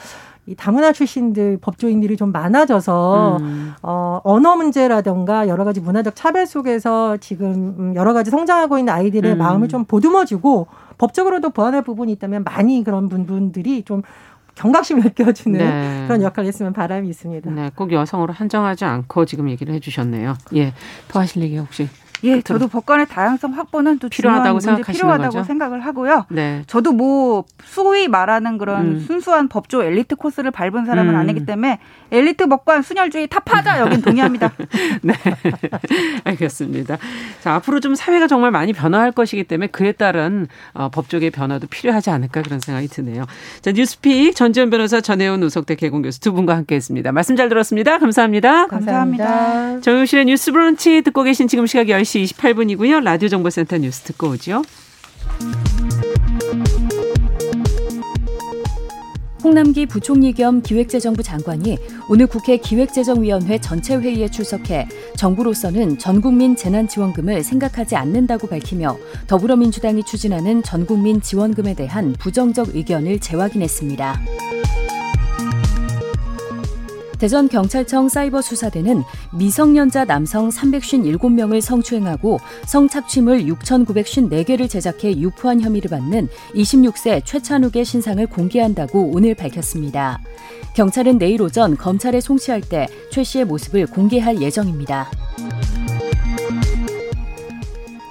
[0.46, 3.74] 이 다문화 출신들 법조인들이 좀 많아져서 음.
[3.82, 9.32] 어, 언어 문제라든가 여러 가지 문화적 차별 속에서 지금 음, 여러 가지 성장하고 있는 아이들의
[9.32, 9.38] 음.
[9.38, 10.66] 마음을 좀 보듬어주고
[10.98, 14.02] 법적으로도 보완할 부분이 있다면 많이 그런 분들이 좀
[14.54, 16.04] 경각심을 느껴주는 네.
[16.06, 17.50] 그런 역할을 했으면 바람이 있습니다.
[17.50, 20.34] 네, 꼭 여성으로 한정하지 않고 지금 얘기를 해주셨네요.
[20.56, 20.72] 예,
[21.08, 21.88] 더 하실 얘기 혹시?
[22.24, 25.44] 예, 저도 법관의 다양성 확보는 또 필요하다고 생각하시는 필요하다고 거죠?
[25.44, 26.26] 생각을 하고요.
[26.28, 26.62] 네.
[26.66, 29.00] 저도 뭐 소위 말하는 그런 음.
[29.00, 31.18] 순수한 법조 엘리트 코스를 밟은 사람은 음.
[31.18, 31.78] 아니기 때문에
[32.10, 34.52] 엘리트 법관 순혈주의 탑하자 여긴 동의합니다.
[35.02, 35.14] 네,
[36.24, 36.98] 알겠습니다.
[37.40, 42.10] 자 앞으로 좀 사회가 정말 많이 변화할 것이기 때문에 그에 따른 어, 법조계 변화도 필요하지
[42.10, 43.24] 않을까 그런 생각이 드네요.
[43.60, 47.12] 자 뉴스픽 전지현 변호사 전혜원 우석대 개공 교수 두 분과 함께했습니다.
[47.12, 47.98] 말씀 잘 들었습니다.
[47.98, 48.66] 감사합니다.
[48.66, 49.24] 감사합니다.
[49.24, 49.80] 감사합니다.
[49.80, 53.02] 정용실의 뉴스브런치 듣고 계신 지금 시각 10시 10시 28분이고요.
[53.02, 54.62] 라디오 정보센터 뉴스 듣고 오죠.
[59.42, 67.96] 홍남기 부총리 겸 기획재정부 장관이 오늘 국회 기획재정위원회 전체 회의에 출석해 정부로서는 전국민 재난지원금을 생각하지
[67.96, 74.20] 않는다고 밝히며 더불어민주당이 추진하는 전국민 지원금에 대한 부정적 의견을 재확인했습니다.
[77.20, 79.02] 대전 경찰청 사이버 수사대는
[79.32, 89.34] 미성년자 남성 357명을 성추행하고 성착취물 6,954개를 제작해 유포한 혐의를 받는 26세 최찬욱의 신상을 공개한다고 오늘
[89.34, 90.18] 밝혔습니다.
[90.74, 95.10] 경찰은 내일 오전 검찰에 송치할 때 최 씨의 모습을 공개할 예정입니다.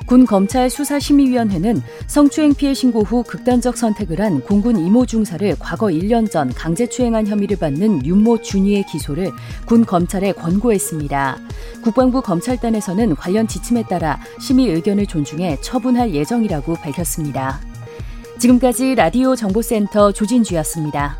[0.10, 6.32] 군 검찰 수사심의위원회는 성추행 피해 신고 후 극단적 선택을 한 공군 이모 중사를 과거 1년
[6.32, 9.30] 전 강제추행한 혐의를 받는 윤모 준이의 기소를
[9.67, 11.38] 군 검찰에 권고했습니다.
[11.84, 17.60] 국방부 검찰단에서는 관련 지침에 따라 심의 의견을 존중해 처분할 예정이라고 밝혔습니다.
[18.39, 21.19] 지금까지 라디오 정보센터 조진주였습니다.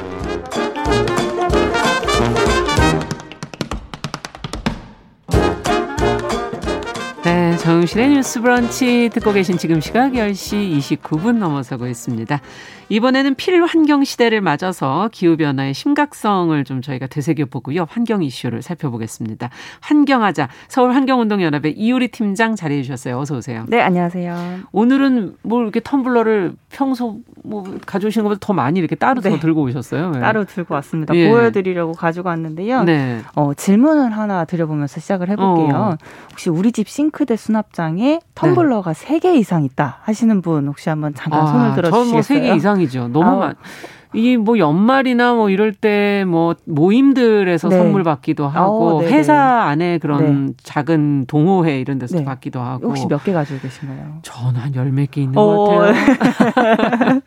[7.61, 12.41] 정영실의 뉴스 브런치 듣고 계신 지금 시각 10시 29분 넘어서고 있습니다.
[12.89, 17.85] 이번에는 필환경 시대를 맞아서 기후변화의 심각성을 좀 저희가 되새겨보고요.
[17.87, 19.49] 환경 이슈를 살펴보겠습니다.
[19.79, 23.17] 환경하자 서울환경운동연합의 이효리 팀장 자리해 주셨어요.
[23.17, 23.63] 어서 오세요.
[23.69, 24.61] 네, 안녕하세요.
[24.73, 29.29] 오늘은 뭐 이렇게 텀블러를 평소 뭐 가져오시는 것보다 더 많이 이렇게 따로 네.
[29.29, 30.11] 더 들고 오셨어요.
[30.11, 30.19] 네.
[30.19, 31.15] 따로 들고 왔습니다.
[31.15, 31.29] 예.
[31.29, 32.83] 보여드리려고 가지고 왔는데요.
[32.83, 33.21] 네.
[33.35, 35.75] 어, 질문을 하나 드려보면서 시작을 해볼게요.
[35.75, 35.97] 어.
[36.31, 39.19] 혹시 우리 집 싱크대 수납장에 텀블러가 네.
[39.19, 42.39] 3개 이상 있다 하시는 분 혹시 한번 잠깐 아, 손을 들어 주시겠어요?
[42.39, 43.07] 저뭐 3개 이상이죠.
[43.09, 43.55] 너무 아, 많.
[44.13, 47.77] 이 뭐 연말이나 뭐 이럴 때 뭐 모임들에서 네.
[47.77, 50.53] 선물 받기도 하고 어, 회사 안에 그런 네.
[50.63, 52.25] 작은 동호회 이런 데서 네.
[52.25, 54.19] 받기도 하고 혹시 몇 개 가지고 계신가요?
[54.23, 55.45] 저는 한열 몇 개 있는 어.
[55.45, 55.93] 것 같아요.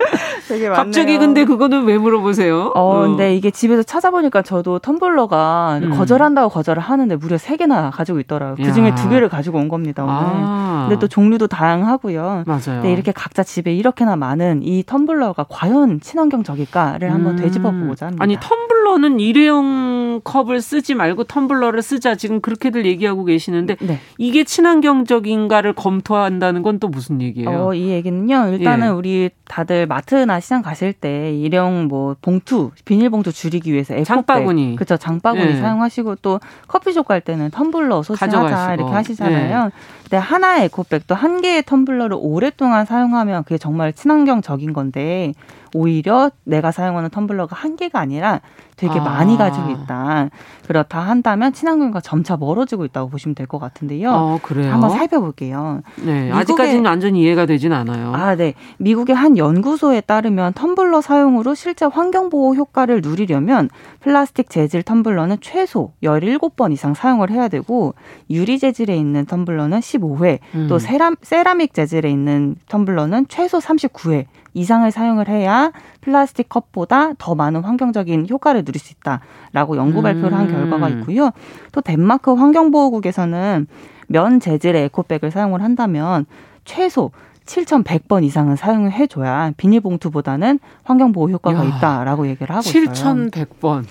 [0.48, 0.72] 되게 많네요.
[0.84, 2.72] 갑자기 근데 그거는 왜 물어보세요?
[2.74, 3.00] 어, 어.
[3.02, 5.90] 근데 이게 집에서 찾아보니까 저도 텀블러가 음.
[5.96, 8.64] 거절한다고 거절을 하는데 무려 세 개나 가지고 있더라고요.
[8.66, 10.14] 그 중에 두 개를 가지고 온 겁니다, 오늘.
[10.16, 10.86] 아.
[10.88, 12.44] 근데 또 종류도 다양하고요.
[12.46, 12.60] 맞아요.
[12.66, 16.73] 근데 이렇게 각자 집에 이렇게나 많은 이 텀블러가 과연 친환경적일까?
[16.74, 18.22] 있을까를 한번 되짚어 보고자 합니다.
[18.22, 24.00] 아니 텀블러는 일회용 컵을 쓰지 말고 텀블러를 쓰자 지금 그렇게들 얘기하고 계시는데 네.
[24.18, 27.68] 이게 친환경적인가를 검토한다는 건 또 무슨 얘기예요?
[27.68, 28.48] 어, 이 얘기는요.
[28.48, 28.90] 일단은 예.
[28.90, 34.96] 우리 다들 마트나 시장 가실 때 일회용 뭐 봉투, 비닐봉투 줄이기 위해서 에코백, 장바구니, 그렇죠,
[34.96, 35.56] 장바구니 예.
[35.60, 38.74] 사용하시고 또 커피숍 갈 때는 텀블러 가져가시고.
[38.74, 39.66] 이렇게 하시잖아요.
[39.66, 39.70] 예.
[40.02, 45.32] 근데 하나의 에코백도 한 개의 텀블러를 오랫동안 사용하면 그게 정말 친환경적인 건데
[45.74, 48.40] 오히려 내가 사용하는 텀블러가 한 개가 아니라
[48.76, 49.02] 되게 아.
[49.02, 50.30] 많이 가지고 있다.
[50.66, 54.10] 그렇다 한다면 친환경과 점차 멀어지고 있다고 보시면 될 것 같은데요.
[54.10, 54.72] 어, 그래요?
[54.72, 55.82] 한번 살펴볼게요.
[56.04, 58.12] 네, 아직까지는 완전히 이해가 되진 않아요.
[58.14, 58.54] 아, 네.
[58.78, 63.68] 미국의 한 연구소에 따르면 텀블러 사용으로 실제 환경 보호 효과를 누리려면
[64.00, 67.94] 플라스틱 재질 텀블러는 최소 17번 이상 사용을 해야 되고
[68.30, 70.66] 유리 재질에 있는 텀블러는 15회, 음.
[70.68, 77.62] 또 세라, 세라믹 재질에 있는 텀블러는 최소 39회 이상을 사용을 해야 플라스틱 컵보다 더 많은
[77.62, 80.98] 환경적인 효과를 누릴 수 있다라고 연구 발표를 한 결과가 음.
[81.00, 81.30] 있고요.
[81.72, 83.66] 또 덴마크 환경보호국에서는
[84.08, 86.26] 면 재질의 에코백을 사용을 한다면
[86.64, 87.10] 최소
[87.46, 93.14] 7,100번 이상은 사용을 해줘야 비닐봉투보다는 환경보호 효과가 야, 있다라고 얘기를 하고 7, 있어요.
[93.30, 93.84] 7,100번.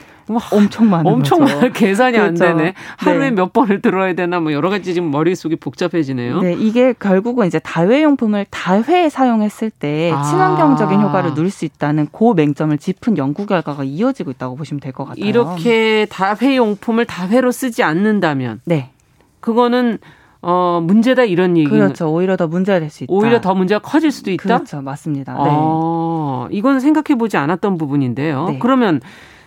[0.51, 2.45] 엄청 많은 엄청 많은 계산이 그렇죠.
[2.45, 2.73] 안 되네.
[2.97, 3.35] 하루에 네.
[3.35, 6.41] 몇 번을 들어야 되나 뭐 여러 가지 지금 머릿속이 복잡해지네요.
[6.41, 10.21] 네, 이게 결국은 이제 다회용품을 다회 사용했을 때 아.
[10.23, 15.05] 친환경적인 효과를 누릴 수 있다는 고 맹점을 짚은 연구 결과가 이어지고 있다고 보시면 될 것
[15.05, 15.25] 같아요.
[15.25, 18.91] 이렇게 다회용품을 다회로 쓰지 않는다면 네.
[19.39, 19.97] 그거는
[20.45, 21.69] 어, 문제다 이런 얘기.
[21.69, 22.11] 그렇죠.
[22.11, 23.13] 오히려 더 문제가 될 수 있다.
[23.13, 24.43] 오히려 더 문제가 커질 수도 있다.
[24.43, 24.81] 그렇죠.
[24.81, 25.33] 맞습니다.
[25.33, 25.39] 네.
[25.49, 28.45] 어, 이건 생각해 보지 않았던 부분인데요.
[28.49, 28.59] 네.
[28.59, 28.99] 그러면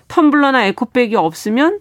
[0.08, 1.80] 텀블러나 에코백이 없으면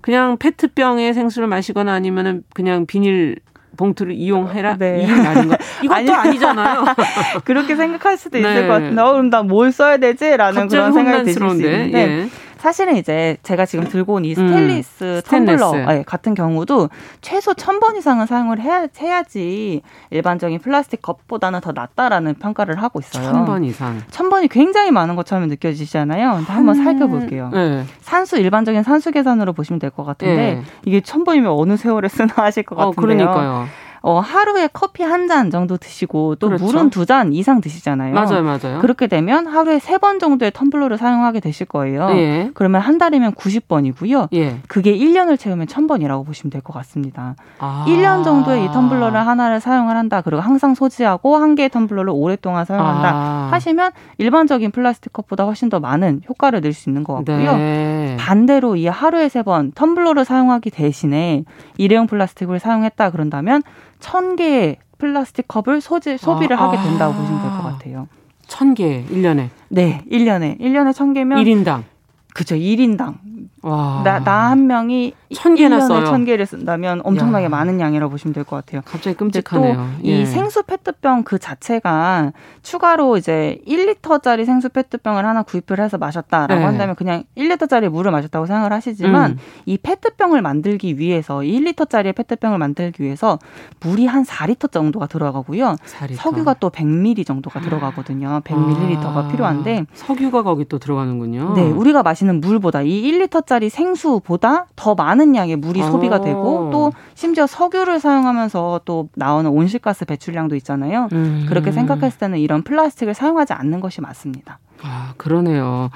[0.00, 3.36] 그냥 페트병에 생수를 마시거나 아니면은 그냥 비닐
[3.76, 5.02] 봉투를 이용해라 네.
[5.02, 5.58] 이 말인가?
[5.82, 6.84] 이것도 아니, 아니잖아요.
[7.44, 8.66] 그렇게 생각할 수도 있을 네.
[8.68, 11.98] 것 같은데, 어, 그럼 나 뭘 써야 되지라는 그런 생각이 드실 수 있는데.
[11.98, 12.28] 예.
[12.64, 16.88] 사실은 이제 제가 지금 들고 온 이 스테인리스 음, 텀블러 네, 같은 경우도
[17.20, 23.30] 최소 1000번 이상은 사용을 해야, 해야지 일반적인 플라스틱 컵보다는 더 낫다라는 평가를 하고 있어요.
[23.32, 23.98] 1000번 이상.
[24.10, 26.36] 1000번이 굉장히 많은 것처럼 느껴지잖아요.
[26.36, 27.50] 근데 한번 살펴볼게요.
[27.52, 27.84] 네.
[28.00, 30.62] 산수 일반적인 산수 계산으로 보시면 될 것 같은데 네.
[30.86, 33.28] 이게 1000번이면 어느 세월에 쓰나 하실 것 어, 같은데요.
[33.28, 33.66] 어, 그러니까요.
[34.06, 36.64] 어, 하루에 커피 한 잔 정도 드시고 또 그렇죠.
[36.66, 38.12] 물은 두 잔 이상 드시잖아요.
[38.12, 38.78] 맞아요, 맞아요.
[38.80, 42.10] 그렇게 되면 하루에 세 번 정도의 텀블러를 사용하게 되실 거예요.
[42.10, 42.50] 예.
[42.52, 44.28] 그러면 한 달이면 90번이고요.
[44.34, 44.58] 예.
[44.68, 47.36] 그게 1년을 채우면 1000번이라고 보시면 될 것 같습니다.
[47.58, 47.86] 아.
[47.88, 50.20] 1년 정도의 이 텀블러를 하나를 사용을 한다.
[50.20, 53.10] 그리고 항상 소지하고 한 개의 텀블러를 오랫동안 사용한다.
[53.14, 53.48] 아.
[53.52, 57.56] 하시면 일반적인 플라스틱 컵보다 훨씬 더 많은 효과를 낼 수 있는 것 같고요.
[57.56, 58.16] 네.
[58.18, 61.44] 반대로 이 하루에 세 번 텀블러를 사용하기 대신에
[61.78, 63.62] 일회용 플라스틱을 사용했다 그런다면
[64.04, 67.16] 천 개의 플라스틱 컵을 소지, 소비를 아, 하게 된다고 아.
[67.16, 68.08] 보시면 될 것 같아요.
[68.46, 69.48] 천 개, 1년에?
[69.70, 70.60] 네, 1년에.
[70.60, 71.42] 1년에 천 개면.
[71.42, 71.84] 1인당.
[72.34, 73.14] 그죠, 1인당.
[74.04, 76.04] 나, 나한 명이 천 개나 써요.
[76.06, 77.48] 천 개를 쓴다면 엄청나게 야.
[77.48, 78.82] 많은 양이라고 보시면 될 것 같아요.
[78.84, 79.74] 갑자기 끔찍하네요.
[80.02, 80.24] 또이 예.
[80.26, 86.64] 생수 페트병 그 자체가 추가로 이제 1리터짜리 생수 페트병을 하나 구입을 해서 마셨다라고 네.
[86.64, 89.38] 한다면 그냥 1리터짜리 물을 마셨다고 생각을 하시지만 음.
[89.64, 93.38] 이 페트병을 만들기 위해서 1리터짜리 페트병을 만들기 위해서
[93.80, 95.76] 물이 한 4리터 정도가 들어가고요.
[95.86, 96.16] 4리터.
[96.16, 98.42] 석유가 또 100ml 정도가 들어가거든요.
[98.44, 99.28] 100ml가 아.
[99.28, 101.54] 필요한데 석유가 거기 또 들어가는군요.
[101.54, 105.90] 네, 우리가 마시는 물보다 이 1리터 짜리 생수보다 더 많은 양의 물이 아.
[105.90, 111.08] 소비가 되고 또 심지어 석유를 사용하면서 또 나오는 온실가스 배출량도 있잖아요.
[111.12, 111.46] 음.
[111.48, 114.58] 그렇게 생각했을 때는 이런 플라스틱을 사용하지 않는 것이 맞습니다.
[114.82, 115.90] 아, 그러네요.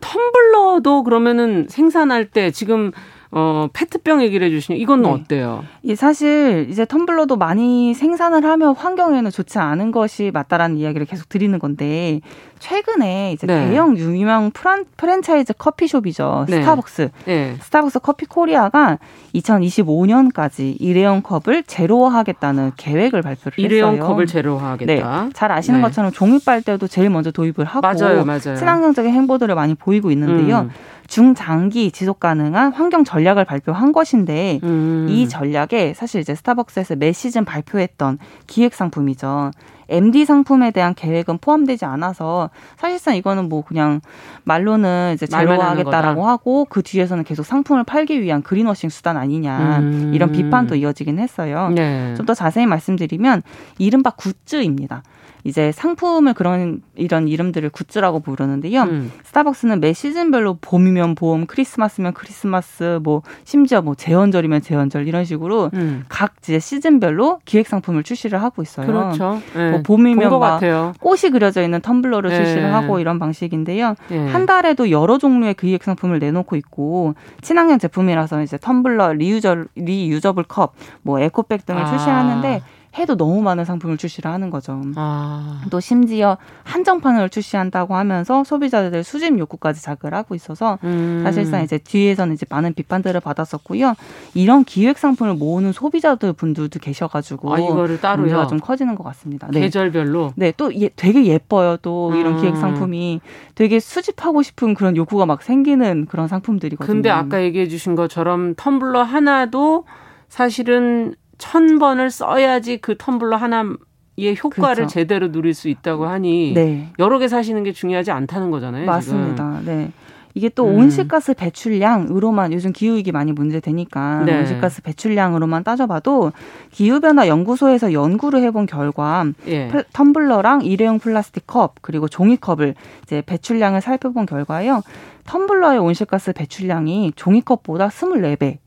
[0.00, 2.90] 텀블러도 그러면은 생산할 때 지금
[3.32, 5.08] 어, 페트병 얘기를 해주시니 이건 네.
[5.08, 5.64] 어때요?
[5.82, 11.56] 이 사실 이제 텀블러도 많이 생산을 하면 환경에는 좋지 않은 것이 맞다라는 이야기를 계속 드리는
[11.58, 12.20] 건데
[12.60, 13.66] 최근에 이제 네.
[13.68, 16.46] 대형 유명 프란, 프랜차이즈 커피숍이죠.
[16.48, 16.60] 네.
[16.60, 17.10] 스타벅스.
[17.24, 17.56] 네.
[17.60, 18.98] 스타벅스 커피 코리아가
[19.34, 23.96] 2025년까지 일회용 컵을 제로화하겠다는 계획을 발표를 일회용 했어요.
[23.96, 25.22] 일회용 컵을 제로화하겠다.
[25.24, 25.30] 네.
[25.32, 25.86] 잘 아시는 네.
[25.86, 28.56] 것처럼 종이 빨대도 제일 먼저 도입을 하고 맞아요, 맞아요.
[28.56, 30.60] 친환경적인 행보들을 많이 보이고 있는데요.
[30.60, 30.70] 음.
[31.10, 35.06] 중장기 지속 가능한 환경 전략을 발표한 것인데 음.
[35.10, 39.50] 이 전략에 사실 이제 스타벅스에서 매 시즌 발표했던 기획 상품이죠.
[39.90, 44.00] MD 상품에 대한 계획은 포함되지 않아서 사실상 이거는 뭐 그냥
[44.44, 50.12] 말로는 이제 제로화하겠다라고 하고 그 뒤에서는 계속 상품을 팔기 위한 그린워싱 수단 아니냐 음.
[50.14, 51.70] 이런 비판도 이어지긴 했어요.
[51.74, 52.14] 네.
[52.16, 53.42] 좀더 자세히 말씀드리면
[53.78, 55.02] 이른바 굿즈입니다.
[55.44, 58.82] 이제 상품을 그런 이런 이름들을 굿즈라고 부르는데요.
[58.82, 59.12] 음.
[59.24, 66.04] 스타벅스는 매 시즌별로 봄이면 봄, 크리스마스면 크리스마스, 뭐 심지어 뭐 제헌절이면 제헌절 이런 식으로 음.
[66.08, 68.86] 각 이제 시즌별로 기획 상품을 출시를 하고 있어요.
[68.86, 69.40] 그렇죠.
[69.54, 69.70] 네.
[69.70, 70.60] 뭐 봄이면 막
[71.00, 72.36] 꽃이 그려져 있는 텀블러를 네.
[72.36, 73.94] 출시를 하고 이런 방식인데요.
[74.08, 74.28] 네.
[74.28, 80.74] 한 달에도 여러 종류의 기획 상품을 내놓고 있고 친환경 제품이라서 이제 텀블러, reusa reusable 컵,
[81.02, 81.86] 뭐 에코백 등을 아.
[81.86, 82.62] 출시하는데
[82.98, 84.80] 해도 너무 많은 상품을 출시를 하는 거죠.
[84.96, 85.62] 아.
[85.70, 91.20] 또 심지어 한정판을 출시한다고 하면서 소비자들 수집 욕구까지 자극을 하고 있어서 음.
[91.22, 93.94] 사실상 이제 뒤에서는 이제 많은 비판들을 받았었고요.
[94.34, 98.22] 이런 기획 상품을 모으는 소비자들 분들도 계셔가지고 아, 이거를 따로요.
[98.22, 99.48] 문제가 좀 커지는 것 같습니다.
[99.52, 99.60] 네.
[99.60, 100.32] 계절별로.
[100.34, 101.76] 네, 또 예, 되게 예뻐요.
[101.82, 102.40] 또 이런 음.
[102.40, 103.20] 기획 상품이
[103.54, 106.92] 되게 수집하고 싶은 그런 욕구가 막 생기는 그런 상품들이거든요.
[106.92, 109.84] 근데 아까 얘기해 주신 것처럼 텀블러 하나도
[110.28, 114.92] 사실은 천 번을 써야지 그 텀블러 하나의 효과를 그렇죠.
[114.92, 116.88] 제대로 누릴 수 있다고 하니 네.
[116.98, 118.84] 여러 개 사시는 게 중요하지 않다는 거잖아요.
[118.86, 119.60] 맞습니다.
[119.60, 119.64] 지금.
[119.64, 119.92] 네.
[120.34, 120.76] 이게 또 음.
[120.76, 124.38] 온실가스 배출량으로만 요즘 기후위기 많이 문제되니까 네.
[124.38, 126.32] 온실가스 배출량으로만 따져봐도
[126.70, 129.68] 기후변화 연구소에서 연구를 해본 결과 예.
[129.92, 134.82] 텀블러랑 일회용 플라스틱 컵 그리고 종이컵을 이제 배출량을 살펴본 결과요
[135.24, 138.58] 텀블러의 온실가스 배출량이 종이컵보다 24배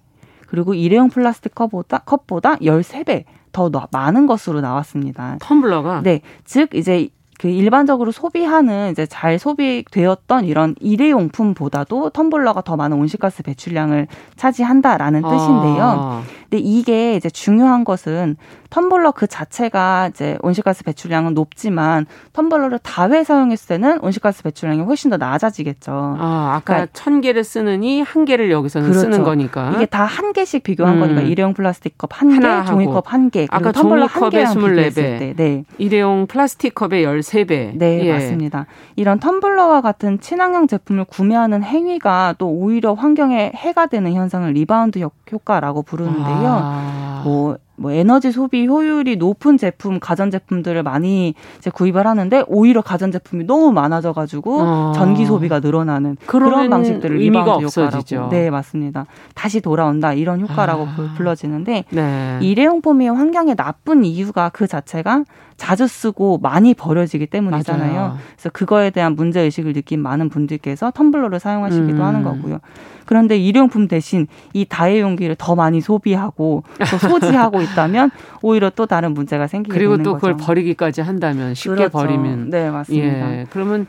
[0.54, 5.40] 그리고 일회용 플라스틱 컵보다 컵보다 13배 더 많은 것으로 나왔습니다.
[5.42, 6.22] 텀블러가 네.
[6.46, 7.10] 즉 이제
[7.44, 15.30] 그 일반적으로 소비하는 이제 잘 소비되었던 이런 일회용품보다도 텀블러가 더 많은 온실가스 배출량을 차지한다라는 아.
[15.30, 16.24] 뜻인데요.
[16.50, 18.38] 근데 이게 이제 중요한 것은
[18.70, 25.18] 텀블러 그 자체가 이제 온실가스 배출량은 높지만 텀블러를 다회 사용했을 때는 온실가스 배출량이 훨씬 더
[25.18, 25.92] 낮아지겠죠.
[26.20, 29.02] 아, 아까 그러니까 천 개를 쓰느니 한 개를 여기서는 그렇죠.
[29.12, 29.74] 쓰는 거니까.
[29.76, 31.00] 이게 다 한 개씩 비교한 음.
[31.02, 34.96] 거니까 일회용 플라스틱 컵 한 개, 종이컵 한 개, 아까 텀블러 한 개랑 24배.
[34.96, 35.34] 때.
[35.36, 35.64] 네.
[35.78, 37.74] 일회용 플라스틱 컵에 13 배.
[37.76, 38.12] 네, 예.
[38.12, 38.68] 맞습니다.
[38.96, 45.00] 이런 텀블러와 같은 친환경 제품을 구매하는 행위가 또 오히려 환경에 해가 되는 현상을 리바운드
[45.32, 46.60] 효과라고 부르는데요.
[46.62, 47.22] 아.
[47.24, 53.46] 뭐뭐 에너지 소비 효율이 높은 제품, 가전 제품들을 많이 이제 구입을 하는데 오히려 가전 제품이
[53.46, 54.92] 너무 많아져 가지고 어.
[54.96, 58.30] 전기 소비가 늘어나는 그런 방식들을 의미가 없어지죠.
[58.32, 59.06] 네, 맞습니다.
[59.34, 61.14] 다시 돌아온다 이런 효과라고 아.
[61.18, 62.40] 불러지는데 네.
[62.42, 65.24] 일회용품이 환경에 나쁜 이유가 그 자체가
[65.58, 67.94] 자주 쓰고 많이 버려지기 때문이잖아요.
[67.94, 68.18] 맞아요.
[68.36, 72.02] 그래서 그거에 대한 문제 의식을 느낀 많은 분들께서 텀블러를 사용하시기도 음.
[72.02, 72.60] 하는 거고요.
[73.06, 79.48] 그런데 일회용품 대신 이 다회용기를 더 많이 소비하고 또 소지하고 있다면 오히려 또 다른 문제가
[79.48, 81.92] 생기게 그리고 되는 또 그걸 버리기까지 한다면 쉽게 그렇죠.
[81.92, 83.32] 버리면 네 맞습니다.
[83.32, 83.46] 예.
[83.50, 83.88] 그러면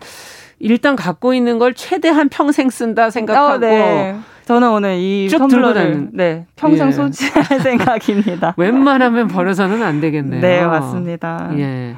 [0.59, 4.17] 일단 갖고 있는 걸 최대한 평생 쓴다 생각하고 어, 네.
[4.47, 6.93] 저는 오늘 이 텀블러를 네 평생 예.
[6.93, 8.55] 소지할 생각입니다.
[8.59, 10.41] 웬만하면 버려서는 안 되겠네요.
[10.41, 11.51] 네 맞습니다.
[11.59, 11.97] 예.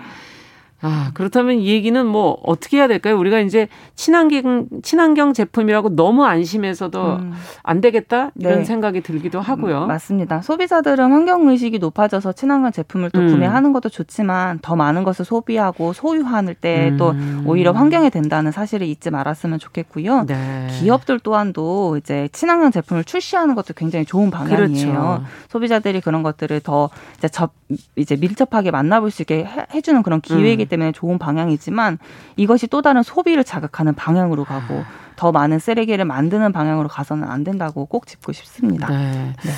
[0.87, 3.19] 아, 그렇다면 이 얘기는 뭐 어떻게 해야 될까요?
[3.19, 7.33] 우리가 이제 친환경 친환경 제품이라고 너무 안심해서도 음.
[7.63, 8.65] 안 되겠다 이런 네.
[8.65, 9.83] 생각이 들기도 하고요.
[9.83, 10.43] 음, 맞습니다.
[10.43, 13.29] 소비자들은 환경 의식이 높아져서 친환경 제품을 또 음.
[13.29, 17.45] 구매하는 것도 좋지만 더 많은 것을 소비하고 소유하는 때또 음.
[17.47, 20.25] 오히려 환경에 된다는 사실을 잊지 말았으면 좋겠고요.
[20.27, 20.69] 네.
[20.79, 24.93] 기업들 또한도 이제 친환경 제품을 출시하는 것도 굉장히 좋은 방향이에요.
[24.93, 25.25] 그렇죠.
[25.49, 27.53] 소비자들이 그런 것들을 더 이제 접
[27.97, 30.69] 이제 밀접하게 만나볼 수 있게 해 주는 그런 기회이기 음.
[30.77, 31.99] 때문에 좋은 방향이지만
[32.37, 34.85] 이것이 또 다른 소비를 자극하는 방향으로 가고
[35.17, 38.89] 더 많은 쓰레기를 만드는 방향으로 가서는 안 된다고 꼭 짚고 싶습니다.
[38.89, 39.33] 네.
[39.45, 39.53] 네.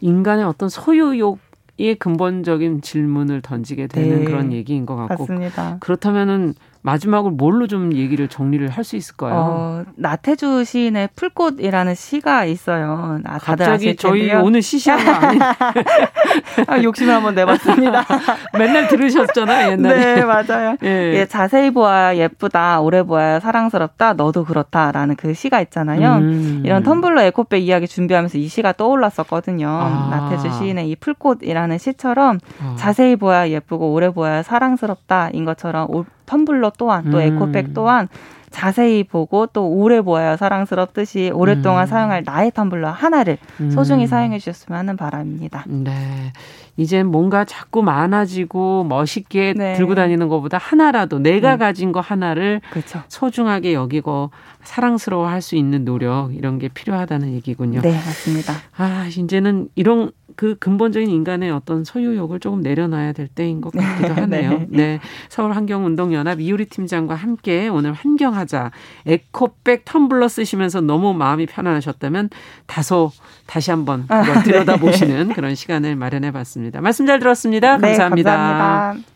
[0.00, 1.38] 인간의 어떤 소유욕
[1.80, 4.24] 이 근본적인 질문을 던지게 되는 네.
[4.24, 5.76] 그런 얘기인 것 같고 맞습니다.
[5.78, 6.54] 그렇다면은
[6.88, 9.34] 마지막으로 뭘로 좀 얘기를 정리를 할 수 있을까요?
[9.34, 13.20] 어, 나태주 시인의 풀꽃이라는 시가 있어요.
[13.24, 15.42] 아, 갑자기 저희 오늘 시시한 거 아니에요?
[16.66, 18.06] 아, 욕심을 한번 내봤습니다.
[18.58, 20.14] 맨날 들으셨잖아요, 옛날에.
[20.14, 20.76] 네, 맞아요.
[20.84, 21.12] 예.
[21.16, 26.16] 예, 자세히 보아야 예쁘다, 오래 보아야 사랑스럽다, 너도 그렇다라는 그 시가 있잖아요.
[26.16, 26.62] 음.
[26.64, 29.68] 이런 텀블러 에코백 이야기 준비하면서 이 시가 떠올랐었거든요.
[29.68, 30.08] 아.
[30.10, 32.74] 나태주 시인의 이 풀꽃이라는 시처럼 아.
[32.78, 35.88] 자세히 보아야 예쁘고 오래 보아야 사랑스럽다인 것처럼
[36.28, 37.22] 텀블러 또한 또 음.
[37.22, 38.08] 에코백 또한
[38.50, 41.86] 자세히 보고 또 오래 보아야 사랑스럽듯이 오랫동안 음.
[41.86, 43.70] 사용할 나의 텀블러 하나를 음.
[43.70, 45.64] 소중히 사용해 주셨으면 하는 바람입니다.
[45.66, 46.32] 네.
[46.78, 49.74] 이제 뭔가 자꾸 많아지고 멋있게 네.
[49.74, 51.58] 들고 다니는 것보다 하나라도 내가 음.
[51.58, 53.02] 가진 거 하나를 그렇죠.
[53.08, 54.30] 소중하게 여기고
[54.62, 57.80] 사랑스러워 할 수 있는 노력 이런 게 필요하다는 얘기군요.
[57.80, 58.52] 네, 맞습니다.
[58.76, 64.20] 아, 이제는 이런 그 근본적인 인간의 어떤 소유욕을 조금 내려놔야 될 때인 것 같기도 네.
[64.20, 64.50] 하네요.
[64.50, 64.66] 네.
[64.68, 65.00] 네.
[65.28, 68.70] 서울 환경운동연합 이효리 팀장과 함께 오늘 환경하자
[69.06, 72.30] 에코백 텀블러 쓰시면서 너무 마음이 편안하셨다면
[72.66, 73.10] 다소
[73.48, 75.34] 다시 한번 아, 그걸 들여다보시는 네.
[75.34, 76.80] 그런 시간을 마련해 봤습니다.
[76.82, 77.78] 말씀 잘 들었습니다.
[77.78, 78.36] 네, 감사합니다.
[78.36, 79.08] 감사합니다.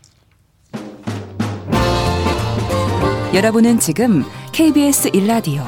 [3.34, 5.62] 여러분은 지금 KBS 일라디오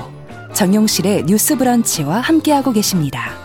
[0.54, 3.43] 정용실의 뉴스 브런치와 함께하고 계십니다.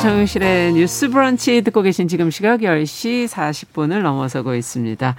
[0.00, 5.16] 정용실의 뉴스 브런치 듣고 계신 지금 시각 10시 40분을 넘어서고 있습니다.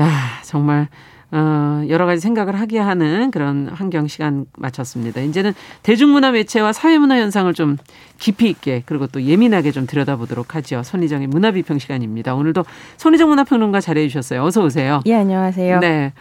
[0.00, 0.08] 야,
[0.42, 0.88] 정말
[1.30, 5.20] 어, 여러 가지 생각을 하게 하는 그런 환경 시간 마쳤습니다.
[5.20, 7.76] 이제는 대중문화 매체와 사회문화 현상을 좀
[8.18, 10.82] 깊이 있게 그리고 또 예민하게 좀 들여다보도록 하죠.
[10.82, 12.34] 손희정의 문화비평 시간입니다.
[12.34, 12.64] 오늘도
[12.96, 14.44] 손희정 문화평론가 잘해 주셨어요.
[14.44, 15.02] 어서 오세요.
[15.06, 15.80] 예, 안녕하세요.
[15.80, 16.12] 네.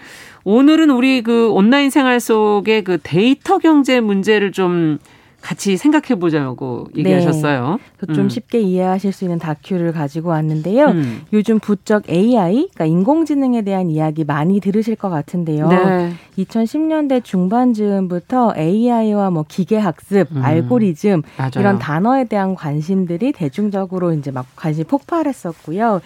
[0.44, 4.98] 오늘은 우리 그 온라인 생활 속의 그 데이터 경제 문제를 좀
[5.44, 7.78] 같이 생각해 보자고 얘기하셨어요.
[8.08, 8.14] 네.
[8.14, 8.30] 좀 음.
[8.30, 10.88] 쉽게 이해하실 수 있는 다큐를 가지고 왔는데요.
[10.88, 11.22] 음.
[11.34, 15.68] 요즘 부쩍 AI, 그러니까 인공지능에 대한 이야기 많이 들으실 것 같은데요.
[15.68, 16.14] 네.
[16.38, 20.42] 2010년대 중반 즈음부터 AI와 뭐 기계 학습, 음.
[20.42, 21.52] 알고리즘 맞아요.
[21.58, 26.00] 이런 단어에 대한 관심들이 대중적으로 이제 막 관심 폭발했었고요.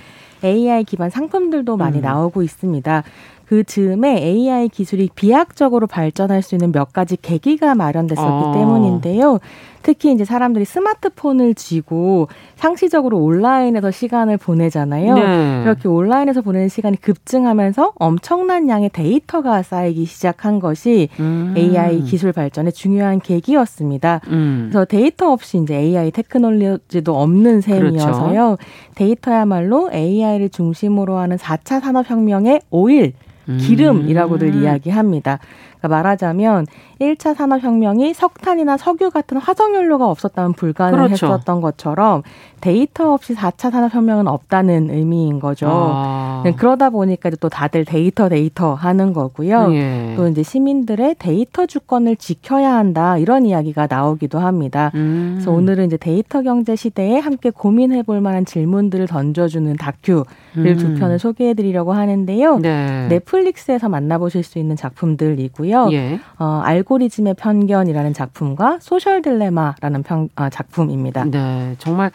[0.43, 2.01] AI 기반 상품들도 많이 음.
[2.01, 3.03] 나오고 있습니다.
[3.47, 8.51] 그 즈음에 AI 기술이 비약적으로 발전할 수 있는 몇 가지 계기가 마련됐었기 어.
[8.53, 9.39] 때문인데요.
[9.83, 12.27] 특히 이제 사람들이 스마트폰을 쥐고
[12.57, 15.13] 상시적으로 온라인에서 시간을 보내잖아요.
[15.15, 15.61] 네.
[15.63, 21.53] 그렇게 온라인에서 보내는 시간이 급증하면서 엄청난 양의 데이터가 쌓이기 시작한 것이 음.
[21.55, 24.19] AI 기술 발전의 중요한 계기였습니다.
[24.27, 24.67] 음.
[24.69, 28.57] 그래서 데이터 없이 이제 AI 테크놀로지도 없는 셈이어서요.
[28.57, 28.57] 그렇죠.
[28.95, 33.13] 데이터야말로 AI를 중심으로 하는 4차 산업혁명의 오일
[33.55, 34.63] 기름이라고들 음.
[34.63, 35.39] 이야기합니다.
[35.77, 36.65] 그러니까 말하자면
[36.99, 41.61] 1차 산업혁명이 석탄이나 석유 같은 화석연료가 없었다면 불가능했었던 그렇죠.
[41.61, 42.23] 것처럼
[42.61, 45.67] 데이터 없이 4차 산업혁명은 없다는 의미인 거죠.
[45.69, 46.41] 아.
[46.43, 49.73] 네, 그러다 보니까 또 다들 데이터 데이터 하는 거고요.
[49.73, 50.13] 예.
[50.15, 54.91] 또 이제 시민들의 데이터 주권을 지켜야 한다 이런 이야기가 나오기도 합니다.
[54.95, 55.33] 음.
[55.35, 60.23] 그래서 오늘은 이제 데이터 경제 시대에 함께 고민해 볼 만한 질문들을 던져주는 다큐를
[60.61, 60.77] 음.
[60.77, 62.59] 두 편을 소개해 드리려고 하는데요.
[62.59, 63.07] 네.
[63.09, 65.89] 넷플릭스에서 만나보실 수 있는 작품들이고요.
[65.91, 66.19] 예.
[66.39, 71.25] 어, 알고리즘의 편견이라는 작품과 소셜 딜레마라는 편, 어, 작품입니다.
[71.25, 72.11] 네, 정말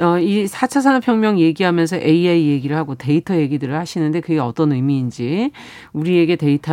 [0.00, 5.50] 어, 이 4차 산업혁명 얘기하면서 AI 얘기를 하고 데이터 얘기들을 하시는데 그게 어떤 의미인지
[5.92, 6.72] 우리에게 데이터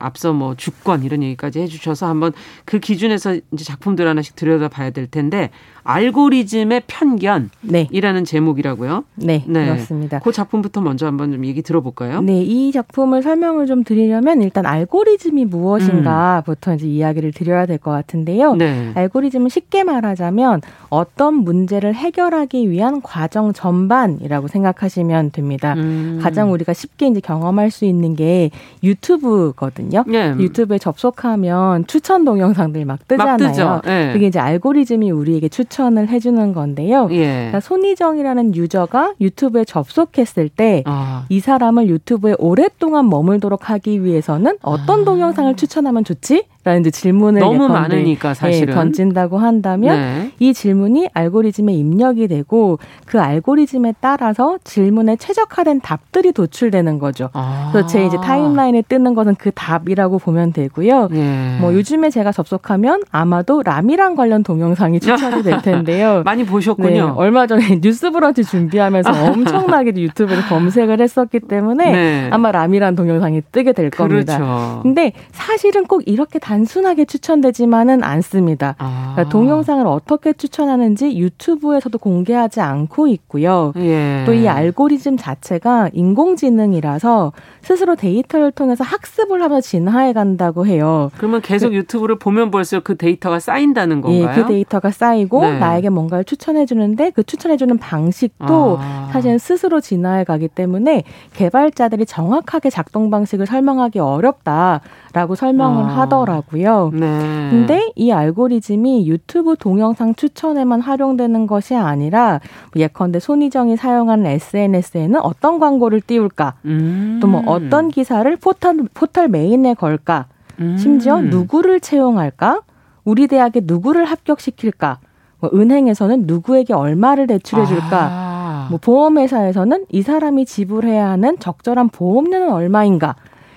[0.00, 2.32] 앞서 뭐 주권 이런 얘기까지 해주셔서 한번
[2.64, 5.50] 그 기준에서 이제 작품들 하나씩 들여다 봐야 될 텐데
[5.86, 8.22] 알고리즘의 편견이라는 네.
[8.24, 9.04] 제목이라고요.
[9.14, 10.18] 네, 네, 그렇습니다.
[10.18, 12.20] 그 작품부터 먼저 한번 좀 얘기 들어볼까요?
[12.22, 16.76] 네, 이 작품을 설명을 좀 드리려면 일단 알고리즘이 무엇인가부터 음.
[16.76, 18.54] 이제 이야기를 드려야 될 것 같은데요.
[18.56, 18.90] 네.
[18.94, 25.74] 알고리즘은 쉽게 말하자면 어떤 문제를 해결하기 위한 과정 전반이라고 생각하시면 됩니다.
[25.76, 26.18] 음.
[26.22, 28.50] 가장 우리가 쉽게 이제 경험할 수 있는 게
[28.82, 30.04] 유튜브거든요.
[30.06, 30.34] 네.
[30.38, 33.64] 유튜브에 접속하면 추천 동영상들 막 뜨잖아요.
[33.68, 34.12] 막 네.
[34.12, 37.08] 그게 이제 알고리즘이 우리에게 추천 추천을 해주는 건데요.
[37.10, 37.26] 예.
[37.26, 41.26] 그러니까 손희정이라는 유저가 유튜브에 접속했을 때이 아.
[41.38, 45.04] 사람을 유튜브에 오랫동안 머물도록 하기 위해서는 어떤 아.
[45.04, 46.44] 동영상을 추천하면 좋지?
[46.66, 50.32] 라는 이제 질문을 너무 많으니까 예, 사실은 예, 던진다고 한다면 네.
[50.40, 57.30] 이 질문이 알고리즘에 입력이 되고 그 알고리즘에 따라서 질문에 최적화된 답들이 도출되는 거죠.
[57.34, 57.68] 아.
[57.70, 61.06] 그래서 제 이제 타임라인에 뜨는 것은 그 답이라고 보면 되고요.
[61.12, 61.56] 네.
[61.60, 66.22] 뭐 요즘에 제가 접속하면 아마도 라미랑 관련 동영상이 추천이 될 텐데요.
[66.26, 66.88] 많이 보셨군요.
[66.90, 72.28] 네, 얼마 전에 뉴스브런치 준비하면서 엄청나게 유튜브를 검색을 했었기 때문에 네.
[72.32, 74.36] 아마 라미란 동영상이 뜨게 될 겁니다.
[74.36, 74.80] 그렇죠.
[74.82, 78.76] 근데 사실은 꼭 이렇게 단 단순하게 추천되지만은 않습니다.
[78.78, 79.12] 아.
[79.12, 83.74] 그러니까 동영상을 어떻게 추천하는지 유튜브에서도 공개하지 않고 있고요.
[83.76, 84.22] 예.
[84.24, 91.10] 또이 알고리즘 자체가 인공지능이라서 스스로 데이터를 통해서 학습을 하며 진화해 간다고 해요.
[91.18, 94.30] 그러면 계속 그, 유튜브를 보면 볼수록 그 데이터가 쌓인다는 건가요?
[94.30, 95.58] 예, 그 데이터가 쌓이고 네.
[95.58, 99.10] 나에게 뭔가를 추천해 주는데 그 추천해 주는 방식도 아.
[99.12, 101.02] 사실은 스스로 진화해 가기 때문에
[101.34, 104.80] 개발자들이 정확하게 작동 방식을 설명하기 어렵다
[105.16, 106.00] 라고 설명을 아.
[106.00, 106.90] 하더라고요.
[106.92, 107.48] 네.
[107.48, 112.40] 근데 이 알고리즘이 유튜브 동영상 추천에만 활용되는 것이 아니라
[112.76, 116.56] 예컨대 손희정이 사용하는 SNS에는 어떤 광고를 띄울까?
[116.66, 117.18] 음.
[117.22, 120.26] 또뭐 어떤 기사를 포털 포털 메인에 걸까?
[120.60, 120.76] 음.
[120.76, 122.60] 심지어 누구를 채용할까?
[123.02, 124.98] 우리 대학에 누구를 합격시킬까?
[125.38, 128.08] 뭐 은행에서는 누구에게 얼마를 대출해 줄까?
[128.12, 128.66] 아.
[128.68, 133.16] 뭐 보험회사에서는 이 사람이 지불해야 하는 적절한 보험료는 얼마인가?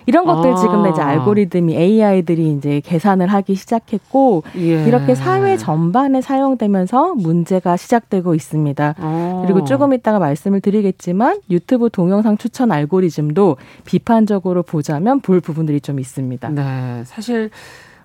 [0.10, 0.56] 이런 것들 아.
[0.56, 4.84] 지금 이제 알고리즘이 AI들이 이제 계산을 하기 시작했고 예.
[4.86, 8.96] 이렇게 사회 전반에 사용되면서 문제가 시작되고 있습니다.
[8.98, 9.44] 아.
[9.46, 16.50] 그리고 조금 이따가 말씀을 드리겠지만 유튜브 동영상 추천 알고리즘도 비판적으로 보자면 볼 부분들이 좀 있습니다.
[16.50, 17.52] 네, 사실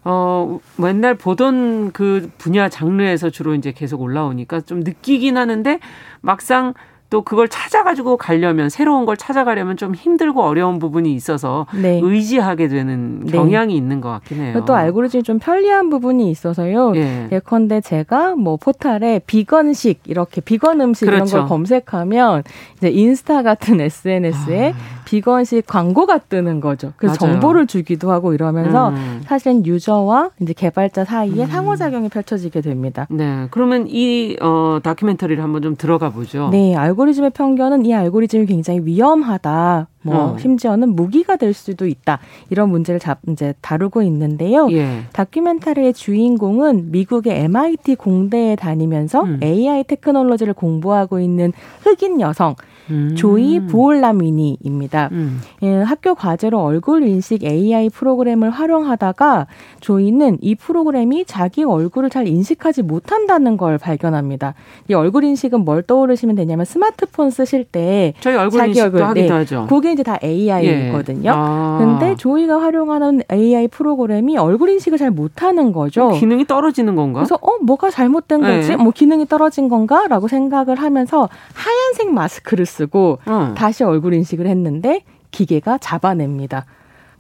[0.05, 5.81] 어, 맨날 보던 그 분야 장르에서 주로 이제 계속 올라오니까 좀 느끼긴 하는데
[6.21, 6.75] 막상
[7.11, 12.01] 또 그걸 찾아가지고 가려면 새로운 걸 찾아가려면 좀 힘들고 어려운 부분이 있어서 네.
[12.03, 13.33] 의지하게 되는 네.
[13.33, 13.77] 경향이 네.
[13.77, 14.65] 있는 것 같긴 해요.
[14.67, 16.97] 또 알고리즘이 좀 편리한 부분이 있어서요.
[16.97, 17.29] 예.
[17.31, 21.25] 예컨대 제가 뭐 포탈에 비건식 이렇게 비건 음식 그렇죠.
[21.25, 22.43] 이런 걸 검색하면
[22.79, 25.04] 이제 인스타 같은 SNS에 아.
[25.05, 26.93] 비건식 광고가 뜨는 거죠.
[26.97, 27.35] 그래서 맞아요.
[27.35, 29.23] 정보를 주기도 하고 이러면서 음.
[29.25, 31.47] 사실은 유저와 이제 개발자 사이에 음.
[31.47, 33.07] 상호작용이 펼쳐지게 됩니다.
[33.11, 33.47] 네.
[33.51, 36.49] 그러면 이 어, 다큐멘터리를 한번 좀 들어가 보죠.
[36.51, 36.75] 네.
[36.75, 39.89] 알고리즘의 편견은 이 알고리즘이 굉장히 위험하다.
[40.05, 40.39] 뭐 어.
[40.39, 42.19] 심지어는 무기가 될 수도 있다
[42.51, 44.71] 이런 문제를 잡, 이제 다루고 있는데요.
[44.71, 45.05] 예.
[45.13, 49.41] 다큐멘터리의 주인공은 미국의 MIT 공대에 다니면서 음.
[49.43, 51.53] AI 테크놀로지를 공부하고 있는
[51.83, 52.55] 흑인 여성
[52.91, 53.15] 음.
[53.17, 55.09] 조이 부올라미니입니다.
[55.13, 55.41] 음.
[55.63, 59.47] 예, 학교 과제로 얼굴 인식 AI 프로그램을 활용하다가
[59.81, 64.55] 조이는 이 프로그램이 자기 얼굴을 잘 인식하지 못한다는 걸 발견합니다.
[64.89, 69.33] 이 얼굴 인식은 뭘 떠오르시면 되냐면 스마트폰 쓰실 때 저희 얼굴 자기 얼굴 하기도 네,
[69.33, 69.67] 하죠.
[69.69, 71.31] 그게 이제 다 AI거든요.
[71.31, 71.35] 예.
[71.35, 71.77] 아.
[71.81, 76.11] 근데 조이가 활용하는 AI 프로그램이 얼굴 인식을 잘 못하는 거죠.
[76.11, 77.21] 기능이 떨어지는 건가?
[77.21, 78.73] 그래서 어 뭐가 잘못된 거지?
[78.73, 78.77] 예.
[78.77, 83.55] 뭐 기능이 떨어진 건가?라고 생각을 하면서 하얀색 마스크를 쓰고 어.
[83.57, 86.67] 다시 얼굴 인식을 했는데 기계가 잡아냅니다.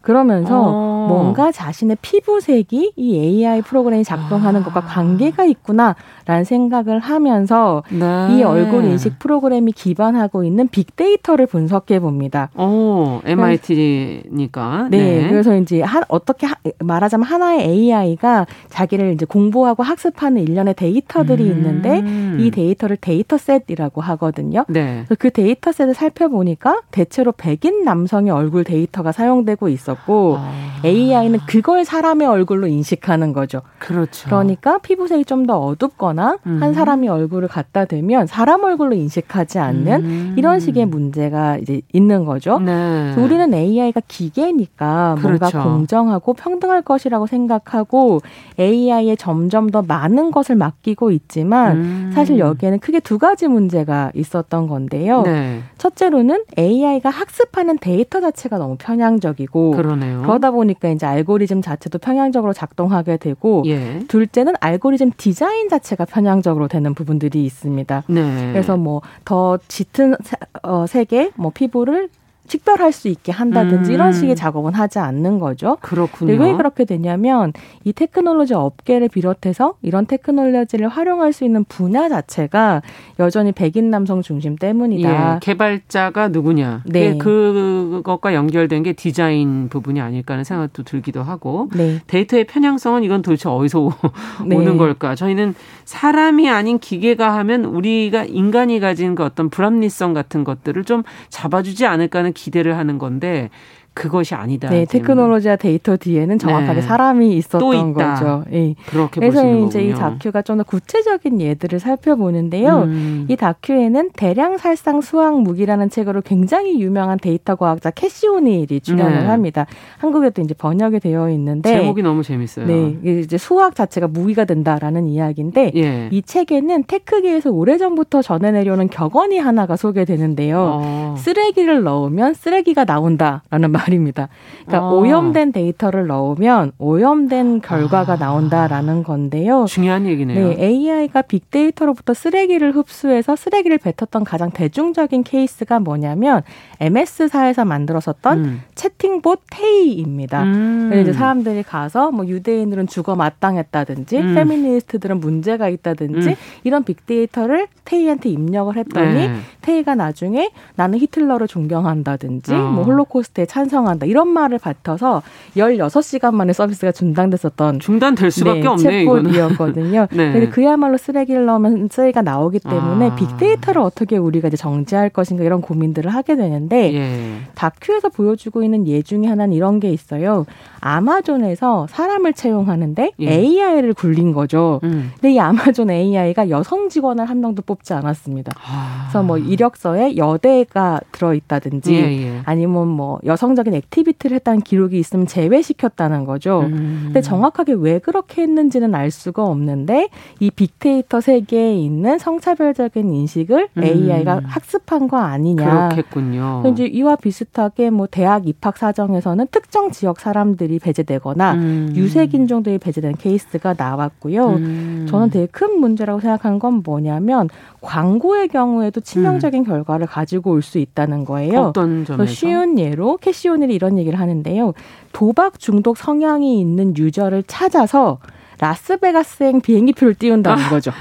[0.04, 1.06] 그러면서 어.
[1.08, 4.64] 뭔가 자신의 피부색이 이 AI 프로그램이 작동하는 아.
[4.64, 8.36] 것과 관계가 있구나라는 생각을 하면서 네.
[8.36, 12.50] 이 얼굴 인식 프로그램이 기반하고 있는 빅데이터를 분석해 봅니다.
[12.54, 14.88] 오, MIT니까.
[14.90, 15.28] 네, 네.
[15.30, 21.50] 그래서 이제 한 어떻게 하, 말하자면 하나의 AI가 자기를 이제 공부하고 학습하는 일련의 데이터들이 음.
[21.50, 22.04] 있는데
[22.42, 24.66] 이 데이터를 dataset이라고 하거든요.
[24.68, 25.06] 네.
[25.18, 30.52] 그 dataset을 살펴보니까 대체로 백인 남성의 얼굴 데이터가 사용되고 있어 있었고 아.
[30.84, 33.62] AI는 그걸 사람의 얼굴로 인식하는 거죠.
[33.78, 34.26] 그렇죠.
[34.28, 36.62] 그러니까 피부색이 좀 더 어둡거나 음.
[36.62, 40.34] 한 사람이 얼굴을 갖다 대면 사람 얼굴로 인식하지 않는 음.
[40.38, 42.58] 이런 식의 문제가 이제 있는 거죠.
[42.58, 43.14] 네.
[43.18, 45.38] 우리는 AI가 기계니까 그렇죠.
[45.38, 48.20] 뭔가 공정하고 평등할 것이라고 생각하고
[48.58, 52.10] AI에 점점 더 많은 것을 맡기고 있지만 음.
[52.14, 55.22] 사실 여기에는 크게 두 가지 문제가 있었던 건데요.
[55.22, 55.60] 네.
[55.78, 60.22] 첫째로는 AI가 학습하는 데이터 자체가 너무 편향적이고 그러네요.
[60.22, 64.04] 그러다 보니까 이제 알고리즘 자체도 편향적으로 작동하게 되고 예.
[64.08, 68.04] 둘째는 알고리즘 디자인 자체가 편향적으로 되는 부분들이 있습니다.
[68.08, 68.52] 네.
[68.52, 70.14] 그래서 뭐 더 짙은
[70.62, 72.08] 어, 색의 뭐 피부를
[72.46, 73.94] 식별할 수 있게 한다든지 음.
[73.94, 75.78] 이런 식의 작업은 하지 않는 거죠.
[75.80, 76.32] 그렇군요.
[76.32, 77.52] 왜 그렇게 되냐면
[77.84, 82.82] 이 테크놀로지 업계를 비롯해서 이런 테크놀로지를 활용할 수 있는 분야 자체가
[83.18, 85.34] 여전히 백인 남성 중심 때문이다.
[85.34, 86.82] 예, 개발자가 누구냐.
[86.86, 87.16] 네.
[87.16, 92.00] 그것과 연결된 게 디자인 부분이 아닐까 하는 생각도 들기도 하고 네.
[92.06, 93.90] 데이터의 편향성은 이건 도대체 어디서
[94.46, 94.56] 네.
[94.56, 95.14] 오는 걸까?
[95.14, 101.86] 저희는 사람이 아닌 기계가 하면 우리가 인간이 가진 그 어떤 불합리성 같은 것들을 좀 잡아주지
[101.86, 103.50] 않을까 하는 기대를 하는 건데
[103.94, 104.68] 그것이 아니다.
[104.68, 106.82] 네, 테크놀로지와 데이터 뒤에는 정확하게 네.
[106.82, 108.44] 사람이 있었던 거죠.
[108.52, 108.74] 예.
[108.86, 112.82] 그렇게 그래서 보시는 이제 이 다큐가 좀 더 구체적인 예들을 살펴보는데요.
[112.82, 113.26] 음.
[113.28, 119.26] 이 다큐에는 대량 살상 수학 무기라는 책으로 굉장히 유명한 데이터 과학자 캐시 오닐이 출연을 네.
[119.26, 119.66] 합니다.
[119.98, 122.66] 한국에도 이제 번역이 되어 있는데 제목이 너무 재밌어요.
[122.66, 126.08] 네, 이제 수학 자체가 무기가 된다라는 이야기인데 예.
[126.10, 130.80] 이 책에는 테크계에서 오래전부터 전해 내려오는 격언이 하나가 소개되는데요.
[130.82, 131.14] 어.
[131.18, 133.83] 쓰레기를 넣으면 쓰레기가 나온다라는 말.
[133.84, 134.28] 말입니다.
[134.66, 134.90] 그러니까 아.
[134.92, 138.16] 오염된 데이터를 넣으면 오염된 결과가 아.
[138.16, 139.66] 나온다라는 건데요.
[139.68, 140.48] 중요한 얘기네요.
[140.48, 146.42] 네, AI가 빅데이터로부터 쓰레기를 흡수해서 쓰레기를 뱉었던 가장 대중적인 케이스가 뭐냐면
[146.80, 148.62] MS사에서 만들었었던 음.
[148.74, 150.42] 채팅봇 테이입니다.
[150.44, 150.90] 음.
[151.00, 154.34] 이제 사람들이 가서 뭐 유대인들은 죽어 마땅했다든지 음.
[154.34, 156.34] 페미니스트들은 문제가 있다든지 음.
[156.64, 159.34] 이런 빅데이터를 테이한테 입력을 했더니 네.
[159.60, 162.70] 테이가 나중에 나는 히틀러를 존경한다든지 어.
[162.70, 165.22] 뭐 홀로코스트에 찬성 한다 이런 말을 받아서
[165.56, 169.10] 16시간 만에 서비스가 중단됐었던 중단될 수밖에 네, 없네요.
[169.10, 170.08] 챗봇이었거든요.
[170.14, 170.32] 네.
[170.32, 173.14] 근데 그야말로 쓰레기를 넣으면 쓰레기가 나오기 때문에 아.
[173.14, 177.36] 빅데이터를 어떻게 우리가 이제 정제할 것인가 이런 고민들을 하게 되는데 예.
[177.54, 180.46] 다큐에서 보여주고 있는 예 중에 하나는 이런 게 있어요.
[180.80, 183.30] 아마존에서 사람을 채용하는데 예.
[183.30, 184.80] AI를 굴린 거죠.
[184.84, 185.12] 음.
[185.14, 188.52] 근데 이 아마존 AI가 여성 직원을 한 명도 뽑지 않았습니다.
[188.56, 189.08] 아.
[189.08, 192.40] 그래서 뭐 이력서에 여대가 들어있다든지 예, 예.
[192.44, 196.60] 아니면 뭐 여성적 인 activity를 했다는 기록이 있으면 제외시켰다는 거죠.
[196.62, 197.02] 음.
[197.06, 200.08] 근데 정확하게 왜 그렇게 했는지는 알 수가 없는데
[200.40, 203.82] 이 빅데이터 세계에 있는 성차별적인 인식을 음.
[203.82, 205.88] AI가 학습한 거 아니냐.
[205.90, 206.64] 그렇겠군요.
[206.66, 211.92] 이제 이와 비슷하게 뭐 대학 입학 사정에서는 특정 지역 사람들이 배제되거나 음.
[211.94, 214.48] 유색 인종들이 배제되는 케이스가 나왔고요.
[214.48, 215.06] 음.
[215.08, 217.48] 저는 되게 큰 문제라고 생각하는 건 뭐냐면
[217.80, 219.64] 광고의 경우에도 치명적인 음.
[219.64, 221.60] 결과를 가지고 올 수 있다는 거예요.
[221.60, 222.32] 어떤 점에서?
[222.32, 224.72] 쉬운 예로 캐시 오닐이 이런 얘기를 하는데요.
[225.12, 228.18] 도박 중독 성향이 있는 유저를 찾아서
[228.60, 230.68] 라스베가스행 비행기표를 띄운다는 아.
[230.70, 230.92] 거죠.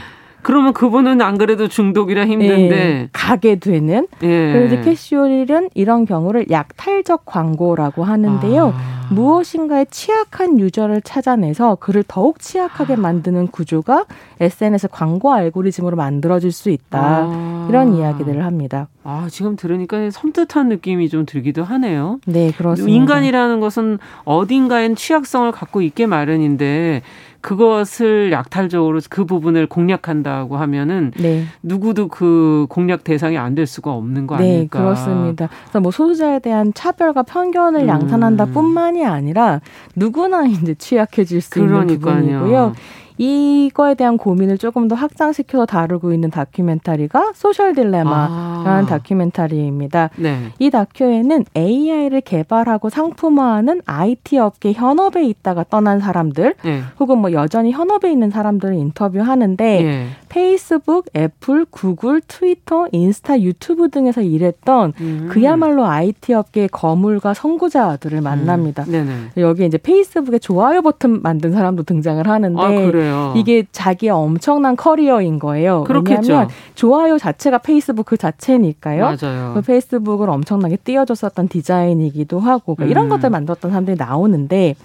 [0.44, 4.08] 그러면 그분은 안 그래도 중독이라 힘든데 예, 가게 되는.
[4.22, 4.54] 예.
[4.54, 8.74] 그래서 캐시오닐은 이런 경우를 약탈적 광고라고 하는데요.
[8.76, 8.94] 아.
[9.10, 14.06] 무엇인가에 취약한 유저를 찾아내서 그를 더욱 취약하게 만드는 구조가
[14.40, 17.00] SNS 광고 알고리즘으로 만들어질 수 있다.
[17.00, 17.68] 아.
[17.70, 18.88] 이런 이야기들을 합니다.
[19.04, 22.20] 아, 지금 들으니까 섬뜩한 느낌이 좀 들기도 하네요.
[22.26, 22.94] 네, 그렇습니다.
[22.96, 27.02] 인간이라는 것은 어딘가엔 취약성을 갖고 있게 마련인데
[27.44, 31.44] 그것을 약탈적으로 그 부분을 공략한다고 하면은 네.
[31.62, 34.80] 누구도 그 공략 대상이 안 될 수가 없는 거 네, 아닐까?
[34.80, 35.48] 네, 그렇습니다.
[35.66, 37.88] 그래서 뭐 소수자에 대한 차별과 편견을 음.
[37.88, 39.62] 양산한다뿐만이 아니라
[39.96, 41.84] 누구나 이제 취약해질 수 그러니까요.
[41.84, 42.00] 있는
[42.40, 42.74] 부분이고요.
[43.18, 48.86] 이거에 대한 고민을 조금 더 확장시켜서 다루고 있는 다큐멘터리가 소셜 딜레마라는 아.
[48.88, 50.10] 다큐멘터리입니다.
[50.18, 50.52] 네.
[50.60, 56.82] 이 다큐에는 AI를 개발하고 상품화하는 IT 업계 현업에 있다가 떠난 사람들 네.
[57.00, 60.08] 혹은 뭐 여전히 현업에 있는 사람들을 인터뷰하는데 네.
[60.30, 65.28] 페이스북, 애플, 구글, 트위터, 인스타, 유튜브 등에서 일했던 음.
[65.32, 68.84] 그야말로 IT 업계의 거물과 선구자들을 만납니다.
[68.88, 69.30] 음.
[69.38, 72.70] 여기 이제 페이스북에 좋아요 버튼 만든 사람도 등장을 하는데 아,
[73.14, 73.34] 그래요.
[73.36, 75.84] 이게 자기의 엄청난 커리어인 거예요.
[75.84, 76.22] 그렇겠죠.
[76.22, 79.16] 왜냐하면 좋아요 자체가 페이스북 그 자체니까요.
[79.22, 79.52] 맞아요.
[79.54, 82.92] 그 페이스북을 엄청나게 띄워줬었던 디자인이기도 하고 그러니까 음.
[82.92, 84.76] 이런 것들 만들었던 사람들이 나오는데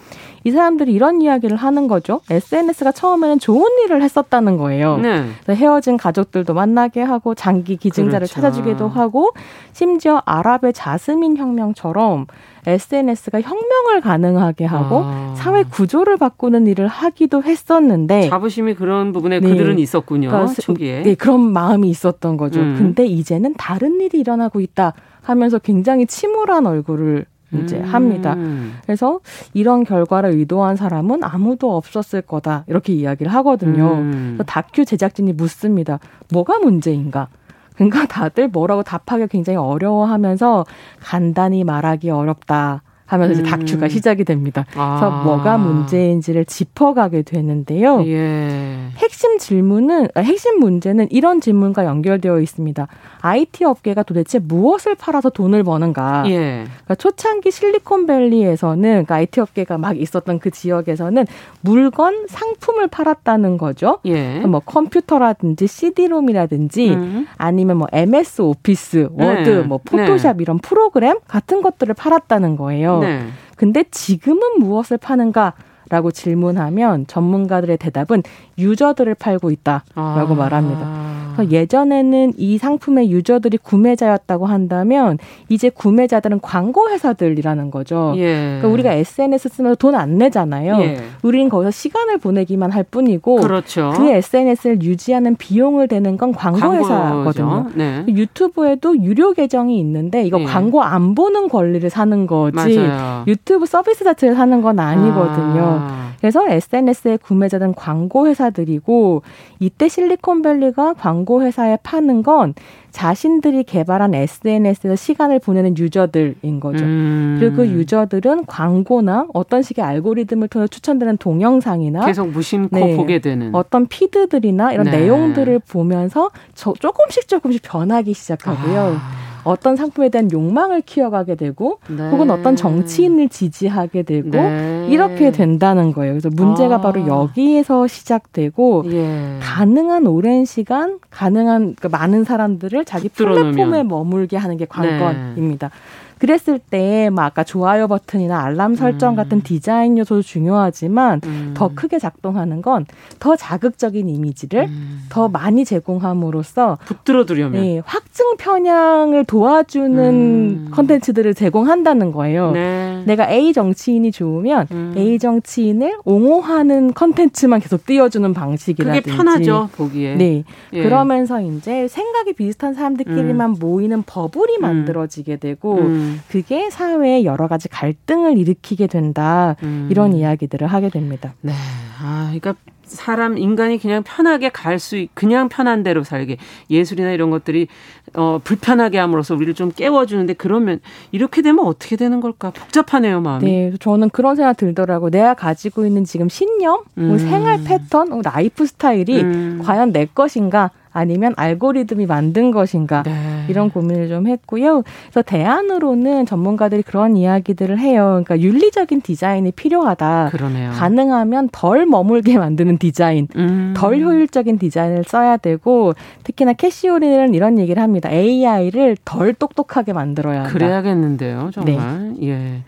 [0.44, 2.20] 이 사람들이 이런 이야기를 하는 거죠.
[2.30, 4.98] SNS가 처음에는 좋은 일을 했었다는 거예요.
[4.98, 5.24] 네.
[5.48, 8.34] 헤어진 가족들도 만나게 하고 장기 기증자를 그렇죠.
[8.34, 9.32] 찾아주기도 하고
[9.72, 12.26] 심지어 아랍의 자스민 혁명처럼
[12.66, 15.34] SNS가 혁명을 가능하게 하고 아.
[15.36, 19.48] 사회 구조를 바꾸는 일을 하기도 했었는데 자부심이 그런 부분에 네.
[19.48, 20.28] 그들은 있었군요.
[20.28, 21.02] 그러니까 초기에.
[21.02, 22.60] 네, 그런 마음이 있었던 거죠.
[22.60, 22.74] 음.
[22.78, 27.84] 근데 이제는 다른 일이 일어나고 있다 하면서 굉장히 침울한 얼굴을 이제 음.
[27.84, 28.36] 합니다.
[28.84, 29.20] 그래서
[29.54, 33.94] 이런 결과를 의도한 사람은 아무도 없었을 거다 이렇게 이야기를 하거든요.
[33.94, 34.34] 음.
[34.36, 35.98] 그래서 다큐 제작진이 묻습니다.
[36.32, 37.28] 뭐가 문제인가?
[37.74, 40.66] 그러니까 다들 뭐라고 답하기 굉장히 어려워하면서
[41.00, 42.82] 간단히 말하기 어렵다.
[43.08, 43.46] 하면서 이제 음.
[43.46, 44.66] 다큐가 시작이 됩니다.
[44.68, 45.22] 그래서 아.
[45.24, 48.04] 뭐가 문제인지를 짚어가게 되는데요.
[48.04, 48.90] 예.
[48.98, 52.86] 핵심 질문은 아, 핵심 문제는 이런 질문과 연결되어 있습니다.
[53.22, 56.24] IT 업계가 도대체 무엇을 팔아서 돈을 버는가?
[56.26, 56.64] 예.
[56.66, 61.26] 그러니까 초창기 실리콘밸리에서는 그러니까 IT 업계가 막 있었던 그 지역에서는
[61.62, 64.00] 물건, 상품을 팔았다는 거죠.
[64.04, 64.12] 예.
[64.12, 67.26] 그러니까 뭐 컴퓨터라든지 CD롬이라든지 음.
[67.38, 69.60] 아니면 뭐 MS 오피스, 워드, 네.
[69.62, 70.42] 뭐 포토샵 네.
[70.42, 72.97] 이런 프로그램 같은 것들을 팔았다는 거예요.
[73.00, 73.28] 네.
[73.56, 75.54] 근데 지금은 무엇을 파는가?
[75.90, 78.22] 라고 질문하면 전문가들의 대답은
[78.58, 80.34] 유저들을 팔고 있다라고 아.
[80.36, 81.18] 말합니다.
[81.50, 85.18] 예전에는 이 상품의 유저들이 구매자였다고 한다면
[85.48, 88.12] 이제 구매자들은 광고 회사들이라는 거죠.
[88.16, 88.56] 예.
[88.58, 90.80] 그러니까 우리가 SNS 쓰면서 돈 안 내잖아요.
[90.80, 90.98] 예.
[91.22, 93.92] 우리는 거기서 시간을 보내기만 할 뿐이고 그렇죠.
[93.96, 97.66] 그 SNS를 유지하는 비용을 대는 건 광고 회사거든요.
[97.74, 98.04] 네.
[98.08, 100.44] 유튜브에도 유료 계정이 있는데 이거 예.
[100.44, 103.24] 광고 안 보는 권리를 사는 거지 맞아요.
[103.26, 105.62] 유튜브 서비스 자체를 사는 건 아니거든요.
[105.62, 105.77] 아.
[105.78, 106.12] 아.
[106.20, 109.22] 그래서 SNS의 구매자는 광고 회사들이고
[109.60, 112.54] 이때 실리콘밸리가 광고 회사에 파는 건
[112.90, 116.84] 자신들이 개발한 SNS에서 시간을 보내는 유저들인 거죠.
[116.84, 117.36] 음.
[117.38, 123.54] 그리고 그 유저들은 광고나 어떤 식의 알고리즘을 통해 추천되는 동영상이나 계속 무심코 네, 보게 되는
[123.54, 124.98] 어떤 피드들이나 이런 네.
[125.00, 128.98] 내용들을 보면서 저 조금씩 조금씩 변하기 시작하고요.
[129.00, 129.27] 아.
[129.48, 132.10] 어떤 상품에 대한 욕망을 키워가게 되고 네.
[132.10, 134.86] 혹은 어떤 정치인을 지지하게 되고 네.
[134.90, 136.12] 이렇게 된다는 거예요.
[136.12, 136.80] 그래서 문제가 아.
[136.80, 139.38] 바로 여기에서 시작되고 예.
[139.40, 145.68] 가능한 오랜 시간, 가능한 그러니까 많은 사람들을 자기 플랫폼에 머물게 하는 게 관건입니다.
[145.68, 145.74] 네.
[146.18, 149.16] 그랬을 때, 막 아까 좋아요 버튼이나 알람 설정 음.
[149.16, 151.54] 같은 디자인 요소도 중요하지만 음.
[151.54, 152.86] 더 크게 작동하는 건
[153.18, 155.06] 더 자극적인 이미지를 음.
[155.08, 160.68] 더 많이 제공함으로써 붙들어 두려면 네, 확증 편향을 도와주는 음.
[160.70, 162.52] 컨텐츠들을 제공한다는 거예요.
[162.52, 163.02] 네.
[163.06, 164.94] 내가 A 정치인이 좋으면 음.
[164.96, 170.14] A 정치인을 옹호하는 컨텐츠만 계속 띄워주는 방식이라든지 그게 편하죠 보기에.
[170.16, 170.44] 네.
[170.72, 170.82] 예.
[170.82, 173.56] 그러면서 이제 생각이 비슷한 사람들끼리만 음.
[173.58, 175.78] 모이는 버블이 만들어지게 되고
[176.28, 179.56] 그게 사회에 여러 가지 갈등을 일으키게 된다.
[179.62, 179.88] 음.
[179.90, 181.34] 이런 이야기들을 하게 됩니다.
[181.40, 181.52] 네.
[182.00, 182.54] 아, 그러니까
[182.84, 186.38] 사람 인간이 그냥 편하게 갈 수 그냥 편한 대로 살게
[186.70, 187.66] 예술이나 이런 것들이
[188.14, 190.80] 어 불편하게 함으로써 우리를 좀 깨워 주는데 그러면
[191.10, 193.44] 이렇게 되면 어떻게 되는 걸까 복잡하네요 마음이.
[193.44, 195.10] 네, 저는 그런 생각 들더라고.
[195.10, 197.18] 내가 가지고 있는 지금 신념, 뭐 음.
[197.18, 199.60] 생활 패턴, 뭐 라이프 스타일이 음.
[199.64, 200.70] 과연 내 것인가?
[200.92, 203.44] 아니면 알고리즘이 만든 것인가 네.
[203.48, 204.82] 이런 고민을 좀 했고요.
[205.10, 208.22] 그래서 대안으로는 전문가들이 그런 이야기들을 해요.
[208.24, 210.30] 그러니까 윤리적인 디자인이 필요하다.
[210.32, 210.70] 그러네요.
[210.72, 213.74] 가능하면 덜 머물게 만드는 디자인, 음.
[213.76, 218.10] 덜 효율적인 디자인을 써야 되고 특히나 캐시오리는 이런 얘기를 합니다.
[218.10, 220.52] AI를 덜 똑똑하게 만들어야 한다.
[220.52, 222.14] 그래야겠는데요, 정말.
[222.18, 222.28] 네.
[222.28, 222.62] 예.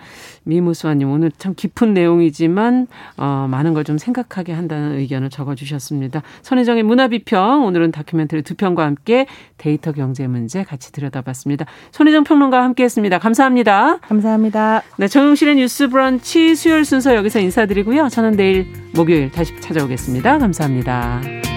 [0.44, 2.86] 미무수아님 오늘 참 깊은 내용이지만
[3.18, 6.22] 어, 많은 걸 좀 생각하게 한다는 의견을 적어주셨습니다.
[6.42, 9.26] 선혜정의 문화비평 오늘은 다큐멘터리 두 편과 함께
[9.56, 11.64] 데이터 경제 문제 같이 들여다봤습니다.
[11.92, 13.18] 손혜정 평론가와 함께했습니다.
[13.18, 13.98] 감사합니다.
[13.98, 14.82] 감사합니다.
[14.98, 18.08] 네, 정용실의 뉴스브런치 수요일 순서 여기서 인사드리고요.
[18.10, 20.38] 저는 내일 목요일 다시 찾아오겠습니다.
[20.38, 21.49] 감사합니다.